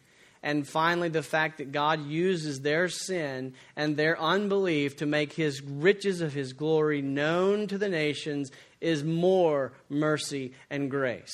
and 0.43 0.67
finally, 0.67 1.07
the 1.07 1.23
fact 1.23 1.59
that 1.59 1.71
God 1.71 2.05
uses 2.05 2.59
their 2.59 2.89
sin 2.89 3.53
and 3.77 3.95
their 3.95 4.19
unbelief 4.19 4.97
to 4.97 5.05
make 5.05 5.31
his 5.31 5.61
riches 5.61 6.19
of 6.19 6.33
his 6.33 6.51
glory 6.51 7.01
known 7.01 7.65
to 7.67 7.77
the 7.77 7.87
nations 7.87 8.51
is 8.81 9.05
more 9.05 9.71
mercy 9.89 10.53
and 10.69 10.91
grace. 10.91 11.33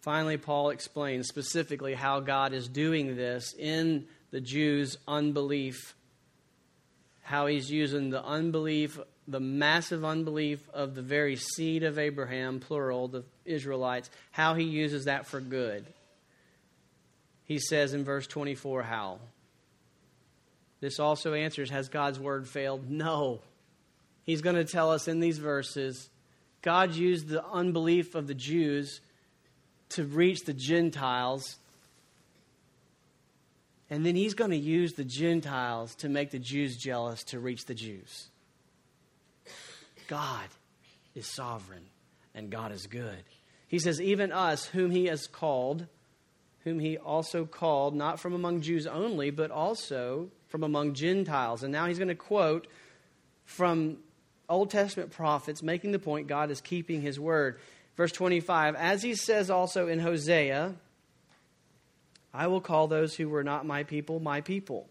Finally, 0.00 0.36
Paul 0.36 0.70
explains 0.70 1.26
specifically 1.26 1.94
how 1.94 2.20
God 2.20 2.52
is 2.52 2.68
doing 2.68 3.16
this 3.16 3.52
in 3.58 4.06
the 4.30 4.40
Jews' 4.40 4.96
unbelief, 5.08 5.96
how 7.22 7.48
he's 7.48 7.68
using 7.68 8.10
the 8.10 8.22
unbelief 8.24 9.00
the 9.28 9.40
massive 9.40 10.04
unbelief 10.04 10.68
of 10.72 10.94
the 10.94 11.02
very 11.02 11.36
seed 11.36 11.82
of 11.82 11.98
Abraham, 11.98 12.60
plural, 12.60 13.08
the 13.08 13.24
Israelites, 13.44 14.10
how 14.30 14.54
he 14.54 14.64
uses 14.64 15.06
that 15.06 15.26
for 15.26 15.40
good. 15.40 15.84
He 17.44 17.58
says 17.58 17.94
in 17.94 18.04
verse 18.04 18.26
24, 18.26 18.82
how? 18.82 19.18
This 20.80 21.00
also 21.00 21.34
answers 21.34 21.70
Has 21.70 21.88
God's 21.88 22.20
word 22.20 22.48
failed? 22.48 22.90
No. 22.90 23.40
He's 24.24 24.42
going 24.42 24.56
to 24.56 24.64
tell 24.64 24.90
us 24.90 25.08
in 25.08 25.20
these 25.20 25.38
verses 25.38 26.08
God 26.62 26.94
used 26.94 27.28
the 27.28 27.44
unbelief 27.46 28.14
of 28.14 28.26
the 28.26 28.34
Jews 28.34 29.00
to 29.90 30.04
reach 30.04 30.40
the 30.44 30.52
Gentiles. 30.52 31.56
And 33.88 34.04
then 34.04 34.16
he's 34.16 34.34
going 34.34 34.50
to 34.50 34.56
use 34.56 34.94
the 34.94 35.04
Gentiles 35.04 35.94
to 35.96 36.08
make 36.08 36.32
the 36.32 36.40
Jews 36.40 36.76
jealous 36.76 37.22
to 37.24 37.38
reach 37.38 37.66
the 37.66 37.74
Jews. 37.74 38.28
God 40.06 40.48
is 41.14 41.26
sovereign 41.26 41.84
and 42.34 42.50
God 42.50 42.72
is 42.72 42.86
good. 42.86 43.22
He 43.68 43.78
says, 43.78 44.00
even 44.00 44.32
us, 44.32 44.66
whom 44.66 44.90
he 44.90 45.06
has 45.06 45.26
called, 45.26 45.86
whom 46.60 46.78
he 46.78 46.98
also 46.98 47.44
called, 47.44 47.94
not 47.94 48.20
from 48.20 48.32
among 48.34 48.60
Jews 48.60 48.86
only, 48.86 49.30
but 49.30 49.50
also 49.50 50.30
from 50.48 50.62
among 50.62 50.94
Gentiles. 50.94 51.62
And 51.62 51.72
now 51.72 51.86
he's 51.86 51.98
going 51.98 52.08
to 52.08 52.14
quote 52.14 52.66
from 53.44 53.98
Old 54.48 54.70
Testament 54.70 55.10
prophets, 55.10 55.62
making 55.62 55.92
the 55.92 55.98
point 55.98 56.28
God 56.28 56.50
is 56.50 56.60
keeping 56.60 57.02
his 57.02 57.18
word. 57.18 57.58
Verse 57.96 58.12
25, 58.12 58.74
as 58.76 59.02
he 59.02 59.14
says 59.14 59.50
also 59.50 59.88
in 59.88 59.98
Hosea, 59.98 60.74
I 62.32 62.46
will 62.48 62.60
call 62.60 62.86
those 62.86 63.14
who 63.14 63.28
were 63.28 63.42
not 63.42 63.64
my 63.64 63.82
people, 63.82 64.20
my 64.20 64.42
people, 64.42 64.88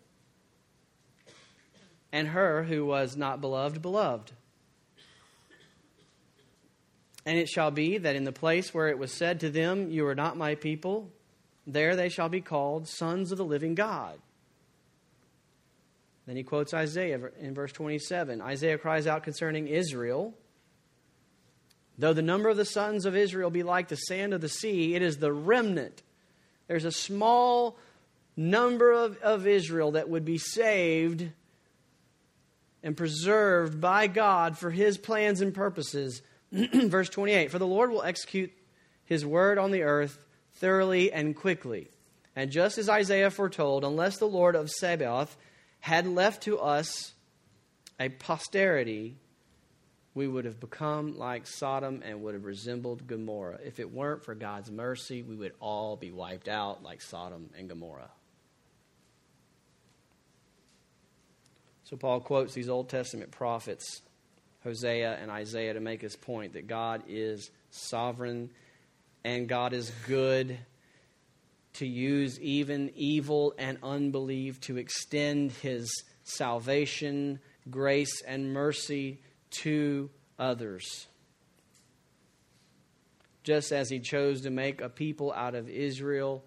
and 2.11 2.29
her 2.29 2.63
who 2.63 2.85
was 2.85 3.15
not 3.15 3.39
beloved, 3.39 3.81
beloved. 3.81 4.31
And 7.25 7.37
it 7.37 7.49
shall 7.49 7.71
be 7.71 7.97
that 7.97 8.15
in 8.15 8.23
the 8.23 8.31
place 8.31 8.73
where 8.73 8.87
it 8.87 8.99
was 8.99 9.11
said 9.11 9.39
to 9.39 9.49
them, 9.49 9.89
You 9.89 10.07
are 10.07 10.15
not 10.15 10.37
my 10.37 10.55
people, 10.55 11.09
there 11.65 11.95
they 11.95 12.09
shall 12.09 12.29
be 12.29 12.41
called 12.41 12.87
sons 12.87 13.31
of 13.31 13.37
the 13.37 13.45
living 13.45 13.75
God. 13.75 14.19
Then 16.27 16.35
he 16.35 16.43
quotes 16.43 16.73
Isaiah 16.73 17.19
in 17.39 17.53
verse 17.53 17.71
27. 17.71 18.41
Isaiah 18.41 18.77
cries 18.77 19.07
out 19.07 19.23
concerning 19.23 19.67
Israel 19.67 20.33
Though 21.97 22.13
the 22.13 22.21
number 22.21 22.49
of 22.49 22.57
the 22.57 22.65
sons 22.65 23.05
of 23.05 23.15
Israel 23.15 23.49
be 23.49 23.63
like 23.63 23.87
the 23.87 23.95
sand 23.95 24.33
of 24.33 24.41
the 24.41 24.49
sea, 24.49 24.95
it 24.95 25.01
is 25.01 25.17
the 25.17 25.31
remnant. 25.31 26.03
There's 26.67 26.85
a 26.85 26.91
small 26.91 27.77
number 28.35 28.91
of, 28.91 29.17
of 29.19 29.47
Israel 29.47 29.91
that 29.91 30.09
would 30.09 30.25
be 30.25 30.37
saved 30.37 31.29
and 32.83 32.97
preserved 32.97 33.79
by 33.79 34.07
God 34.07 34.57
for 34.57 34.71
his 34.71 34.97
plans 34.97 35.39
and 35.41 35.53
purposes. 35.53 36.21
Verse 36.73 37.09
28 37.09 37.51
For 37.51 37.59
the 37.59 37.67
Lord 37.67 37.91
will 37.91 38.03
execute 38.03 38.51
his 39.03 39.25
word 39.25 39.57
on 39.57 39.71
the 39.71 39.83
earth 39.83 40.17
thoroughly 40.53 41.11
and 41.11 41.35
quickly. 41.35 41.89
And 42.35 42.51
just 42.51 42.77
as 42.77 42.89
Isaiah 42.89 43.31
foretold, 43.31 43.83
unless 43.83 44.17
the 44.17 44.27
Lord 44.27 44.55
of 44.55 44.69
Sabaoth 44.69 45.35
had 45.79 46.07
left 46.07 46.43
to 46.43 46.59
us 46.59 47.13
a 47.99 48.09
posterity, 48.09 49.17
we 50.13 50.27
would 50.27 50.45
have 50.45 50.59
become 50.59 51.17
like 51.17 51.45
Sodom 51.45 52.01
and 52.05 52.21
would 52.23 52.33
have 52.33 52.45
resembled 52.45 53.05
Gomorrah. 53.05 53.59
If 53.63 53.79
it 53.79 53.91
weren't 53.91 54.23
for 54.23 54.35
God's 54.35 54.71
mercy, 54.71 55.21
we 55.21 55.35
would 55.35 55.53
all 55.59 55.95
be 55.95 56.11
wiped 56.11 56.47
out 56.47 56.83
like 56.83 57.01
Sodom 57.01 57.49
and 57.57 57.69
Gomorrah. 57.69 58.11
So 61.83 61.97
Paul 61.97 62.19
quotes 62.21 62.53
these 62.53 62.69
Old 62.69 62.89
Testament 62.89 63.31
prophets, 63.31 64.01
Hosea 64.65 65.17
and 65.21 65.31
Isaiah, 65.31 65.75
to 65.75 65.79
make 65.79 66.01
his 66.01 66.17
point 66.17 66.53
that 66.53 66.67
God 66.67 67.03
is 67.07 67.49
sovereign 67.69 68.49
and 69.23 69.47
God 69.47 69.71
is 69.73 69.91
good 70.07 70.57
to 71.73 71.85
use 71.85 72.39
even 72.39 72.91
evil 72.95 73.53
and 73.57 73.77
unbelief 73.83 74.59
to 74.61 74.77
extend 74.77 75.51
his 75.51 76.03
salvation, 76.23 77.39
grace, 77.69 78.21
and 78.21 78.53
mercy 78.53 79.21
to 79.51 80.09
others. 80.37 81.07
Just 83.43 83.71
as 83.71 83.89
he 83.89 83.99
chose 83.99 84.41
to 84.41 84.49
make 84.49 84.81
a 84.81 84.89
people 84.89 85.31
out 85.33 85.53
of 85.53 85.69
Israel, 85.69 86.43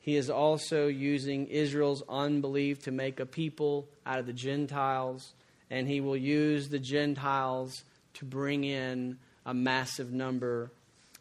he 0.00 0.16
is 0.16 0.30
also 0.30 0.88
using 0.88 1.46
Israel's 1.46 2.02
unbelief 2.08 2.82
to 2.82 2.90
make 2.90 3.20
a 3.20 3.26
people 3.26 3.88
out 4.04 4.18
of 4.18 4.26
the 4.26 4.32
Gentiles, 4.32 5.34
and 5.70 5.88
he 5.88 6.00
will 6.00 6.16
use 6.16 6.68
the 6.68 6.78
Gentiles 6.78 7.84
to 8.14 8.24
bring 8.24 8.64
in 8.64 9.18
a 9.46 9.54
massive 9.54 10.12
number 10.12 10.72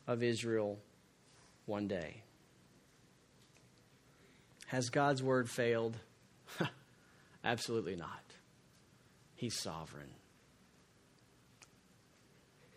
of 0.07 0.23
Israel 0.23 0.79
one 1.65 1.87
day. 1.87 2.21
Has 4.67 4.89
God's 4.89 5.23
word 5.23 5.49
failed? 5.49 5.97
Absolutely 7.43 7.95
not. 7.95 8.23
He's 9.35 9.59
sovereign. 9.59 10.09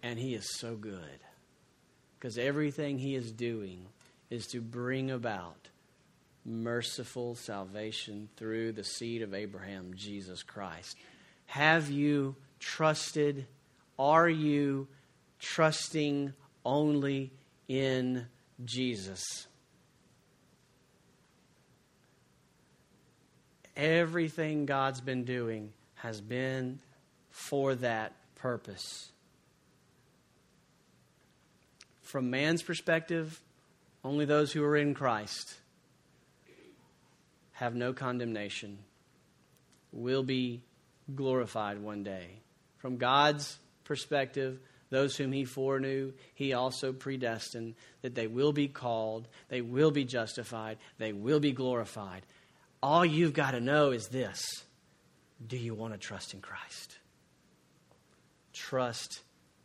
And 0.03 0.19
He 0.19 0.35
is 0.35 0.59
so 0.59 0.75
good. 0.75 1.21
Because 2.19 2.39
everything 2.39 2.99
He 2.99 3.15
is 3.15 3.33
doing 3.33 3.87
is 4.31 4.47
to 4.49 4.61
bring 4.61 5.11
about 5.11 5.69
merciful 6.45 7.35
salvation 7.35 8.29
through 8.37 8.73
the 8.73 8.85
seed 8.85 9.23
of 9.23 9.35
Abraham, 9.35 9.93
Jesus 9.95 10.43
Christ. 10.43 10.97
Have 11.53 11.91
you 11.91 12.35
trusted? 12.61 13.47
Are 13.99 14.27
you 14.27 14.89
trusting 15.39 16.33
only 16.65 17.31
in 17.69 18.25
Jesus? 18.65 19.23
Everything 23.77 24.65
God's 24.65 25.03
been 25.03 25.25
doing 25.25 25.75
has 25.97 26.23
been 26.23 26.79
for 27.31 27.75
that 27.75 28.15
purpose. 28.37 29.11
From 32.01 32.31
man's 32.31 32.63
perspective, 32.63 33.43
only 34.03 34.25
those 34.25 34.53
who 34.53 34.65
are 34.65 34.79
in 34.79 34.95
Christ 34.95 35.59
have 37.53 37.75
no 37.75 37.93
condemnation, 37.93 38.79
will 39.93 40.23
be 40.23 40.63
glorified 41.15 41.79
one 41.79 42.03
day. 42.03 42.41
From 42.79 42.97
God's 42.97 43.59
perspective, 43.85 44.59
those 44.91 45.17
whom 45.17 45.33
he 45.33 45.45
foreknew, 45.45 46.13
he 46.35 46.53
also 46.53 46.93
predestined 46.93 47.75
that 48.03 48.15
they 48.15 48.27
will 48.27 48.53
be 48.53 48.69
called, 48.69 49.29
they 49.49 49.61
will 49.61 49.91
be 49.91 50.05
justified, 50.05 50.79
they 50.99 51.13
will 51.13 51.41
be 51.41 51.53
glorified. 51.53 52.23
All 52.83 53.05
you've 53.05 53.33
got 53.33 53.53
to 53.53 53.61
know 53.61 53.93
is 53.93 54.09
this 54.09 54.65
do 55.45 55.57
you 55.57 55.75
want 55.75 55.93
to 55.93 55.99
trust 55.99 56.35
in 56.35 56.41
Christ? 56.41 56.99
Trust 58.53 59.21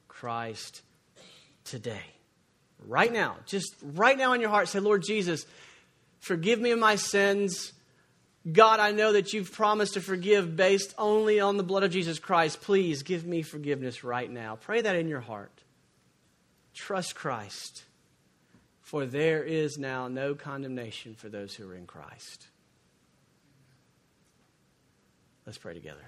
Christ 0.07 0.81
today 1.63 2.05
right 2.85 3.11
now, 3.11 3.37
just 3.45 3.75
right 3.81 4.17
now 4.17 4.33
in 4.33 4.41
your 4.41 4.49
heart, 4.49 4.67
say, 4.67 4.79
Lord 4.79 5.03
Jesus, 5.03 5.45
forgive 6.19 6.59
me 6.59 6.71
of 6.71 6.79
my 6.79 6.95
sins. 6.95 7.73
God, 8.51 8.79
I 8.79 8.91
know 8.91 9.13
that 9.13 9.33
you've 9.33 9.51
promised 9.51 9.95
to 9.95 10.01
forgive 10.01 10.55
based 10.55 10.93
only 10.97 11.39
on 11.39 11.57
the 11.57 11.63
blood 11.63 11.83
of 11.83 11.91
Jesus 11.91 12.17
Christ. 12.17 12.61
Please 12.61 13.03
give 13.03 13.25
me 13.25 13.41
forgiveness 13.41 14.03
right 14.03 14.29
now. 14.29 14.55
Pray 14.55 14.81
that 14.81 14.95
in 14.95 15.07
your 15.07 15.19
heart. 15.19 15.51
Trust 16.73 17.15
Christ, 17.15 17.83
for 18.81 19.05
there 19.05 19.43
is 19.43 19.77
now 19.77 20.07
no 20.07 20.35
condemnation 20.35 21.15
for 21.15 21.27
those 21.27 21.53
who 21.55 21.69
are 21.69 21.75
in 21.75 21.87
Christ. 21.87 22.47
Let's 25.45 25.57
pray 25.57 25.73
together. 25.73 26.05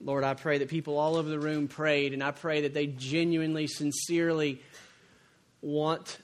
Lord, 0.00 0.24
I 0.24 0.34
pray 0.34 0.58
that 0.58 0.68
people 0.68 0.98
all 0.98 1.16
over 1.16 1.28
the 1.28 1.40
room 1.40 1.68
prayed, 1.68 2.12
and 2.12 2.22
I 2.22 2.30
pray 2.30 2.62
that 2.62 2.74
they 2.74 2.86
genuinely, 2.86 3.66
sincerely 3.66 4.60
want 5.60 6.18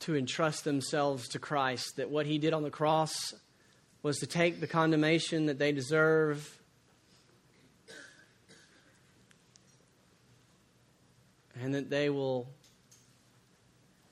to 0.00 0.16
entrust 0.16 0.64
themselves 0.64 1.28
to 1.28 1.38
Christ, 1.38 1.96
that 1.96 2.10
what 2.10 2.26
He 2.26 2.38
did 2.38 2.52
on 2.52 2.62
the 2.62 2.70
cross 2.70 3.34
was 4.02 4.18
to 4.18 4.26
take 4.26 4.60
the 4.60 4.66
condemnation 4.66 5.46
that 5.46 5.58
they 5.58 5.72
deserve. 5.72 6.56
And 11.60 11.74
that 11.74 11.90
they 11.90 12.08
will 12.08 12.48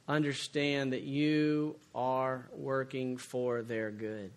understand 0.09 0.93
that 0.93 1.03
you 1.03 1.77
are 1.95 2.49
working 2.53 3.17
for 3.17 3.63
their 3.63 3.91
good. 3.91 4.33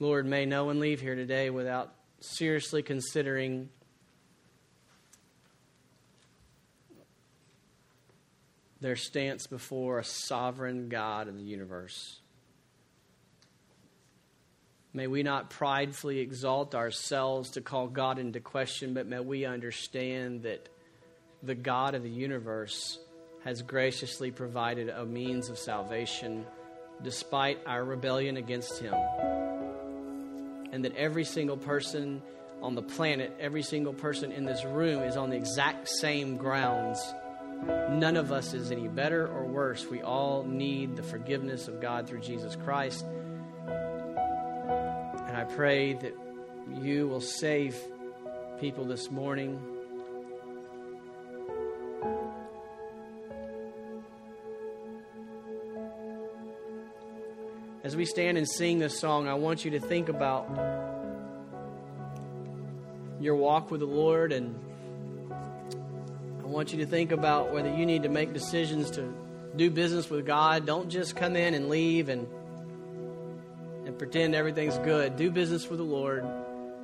Lord, 0.00 0.26
may 0.26 0.46
no 0.46 0.66
one 0.66 0.78
leave 0.78 1.00
here 1.00 1.16
today 1.16 1.50
without 1.50 1.92
seriously 2.20 2.82
considering 2.82 3.68
their 8.80 8.96
stance 8.96 9.46
before 9.46 9.98
a 9.98 10.04
sovereign 10.04 10.88
God 10.88 11.28
in 11.28 11.36
the 11.36 11.42
universe. 11.42 12.20
May 14.92 15.06
we 15.06 15.22
not 15.22 15.50
pridefully 15.50 16.20
exalt 16.20 16.74
ourselves 16.74 17.50
to 17.50 17.60
call 17.60 17.88
God 17.88 18.18
into 18.18 18.40
question, 18.40 18.94
but 18.94 19.06
may 19.06 19.20
we 19.20 19.44
understand 19.44 20.42
that 20.42 20.68
the 21.42 21.54
God 21.54 21.94
of 21.94 22.02
the 22.02 22.10
universe 22.10 22.98
has 23.44 23.62
graciously 23.62 24.30
provided 24.30 24.88
a 24.88 25.04
means 25.04 25.50
of 25.50 25.58
salvation 25.58 26.44
despite 27.02 27.60
our 27.66 27.84
rebellion 27.84 28.36
against 28.36 28.80
Him 28.80 28.94
and 30.72 30.84
that 30.84 30.96
every 30.96 31.24
single 31.24 31.56
person 31.56 32.22
on 32.60 32.74
the 32.74 32.82
planet, 32.82 33.32
every 33.38 33.62
single 33.62 33.92
person 33.92 34.32
in 34.32 34.44
this 34.44 34.64
room 34.64 35.02
is 35.02 35.16
on 35.16 35.30
the 35.30 35.36
exact 35.36 35.88
same 35.88 36.36
grounds. 36.36 37.00
None 37.66 38.16
of 38.16 38.32
us 38.32 38.54
is 38.54 38.70
any 38.70 38.88
better 38.88 39.26
or 39.26 39.44
worse. 39.44 39.86
We 39.86 40.02
all 40.02 40.44
need 40.44 40.96
the 40.96 41.02
forgiveness 41.02 41.68
of 41.68 41.80
God 41.80 42.06
through 42.06 42.20
Jesus 42.20 42.56
Christ. 42.56 43.04
And 43.66 45.36
I 45.36 45.44
pray 45.44 45.94
that 45.94 46.14
you 46.82 47.08
will 47.08 47.20
save 47.20 47.76
people 48.60 48.84
this 48.84 49.10
morning. 49.10 49.60
as 57.88 57.96
we 57.96 58.04
stand 58.04 58.36
and 58.36 58.46
sing 58.46 58.78
this 58.78 58.98
song, 58.98 59.28
I 59.28 59.32
want 59.32 59.64
you 59.64 59.70
to 59.70 59.80
think 59.80 60.10
about 60.10 60.46
your 63.18 63.34
walk 63.34 63.70
with 63.70 63.80
the 63.80 63.86
Lord, 63.86 64.30
and 64.30 64.54
I 66.48 66.50
want 66.50 66.72
you 66.72 66.78
to 66.78 66.86
think 66.86 67.12
about 67.12 67.52
whether 67.52 67.70
you 67.70 67.84
need 67.84 68.04
to 68.04 68.08
make 68.08 68.32
decisions 68.32 68.90
to 68.92 69.12
do 69.54 69.70
business 69.70 70.08
with 70.08 70.24
God. 70.24 70.64
Don't 70.64 70.88
just 70.88 71.14
come 71.14 71.36
in 71.36 71.52
and 71.52 71.68
leave 71.68 72.08
and 72.08 72.26
and 73.84 73.98
pretend 73.98 74.34
everything's 74.34 74.78
good. 74.78 75.16
Do 75.16 75.30
business 75.30 75.68
with 75.68 75.78
the 75.78 75.84
Lord 75.84 76.24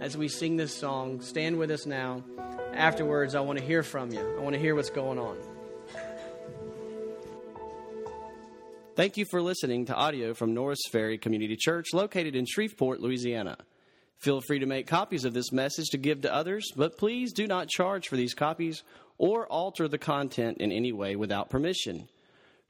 as 0.03 0.19
we 0.19 0.29
sing 0.29 0.59
this 0.59 0.75
song. 0.75 1.23
Stand 1.23 1.57
with 1.59 1.71
us 1.71 1.87
now. 1.87 2.23
Afterwards, 2.75 3.35
I 3.35 3.41
want 3.41 3.59
to 3.59 3.65
hear 3.65 3.83
from 3.83 4.13
you. 4.13 4.37
I 4.37 4.43
want 4.43 4.53
to 4.53 4.61
hear 4.61 4.75
what's 4.75 4.91
going 4.91 5.19
on. 5.19 5.39
Thank 8.97 9.17
you 9.17 9.25
for 9.25 9.41
listening 9.41 9.87
to 9.87 9.95
audio 9.95 10.35
from 10.35 10.53
Norris 10.53 10.83
Ferry 10.93 11.17
Community 11.17 11.57
Church, 11.57 11.95
located 11.95 12.37
in 12.37 12.45
Shreveport, 12.45 13.01
Louisiana. 13.01 13.57
Feel 14.25 14.41
free 14.41 14.59
to 14.61 14.65
make 14.65 14.87
copies 14.87 15.27
of 15.27 15.35
this 15.35 15.53
message 15.53 15.91
to 15.91 15.99
give 15.99 16.23
to 16.23 16.35
others, 16.35 16.73
but 16.75 16.97
please 16.97 17.35
do 17.35 17.47
not 17.47 17.69
charge 17.69 18.09
for 18.09 18.17
these 18.17 18.33
copies 18.33 18.83
or 19.19 19.47
alter 19.49 19.87
the 19.87 19.99
content 19.99 20.63
in 20.63 20.73
any 20.73 20.93
way 20.93 21.15
without 21.15 21.51
permission. 21.51 22.09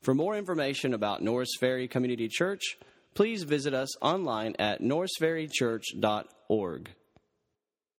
For 0.03 0.17
more 0.17 0.37
information 0.37 0.95
about 0.95 1.23
Norris 1.23 1.55
Ferry 1.61 1.87
Community 1.87 2.27
Church, 2.27 2.77
please 3.15 3.45
visit 3.45 3.73
us 3.73 3.97
online 4.03 4.57
at 4.59 4.83
norrisferrychurch.org. 4.83 6.91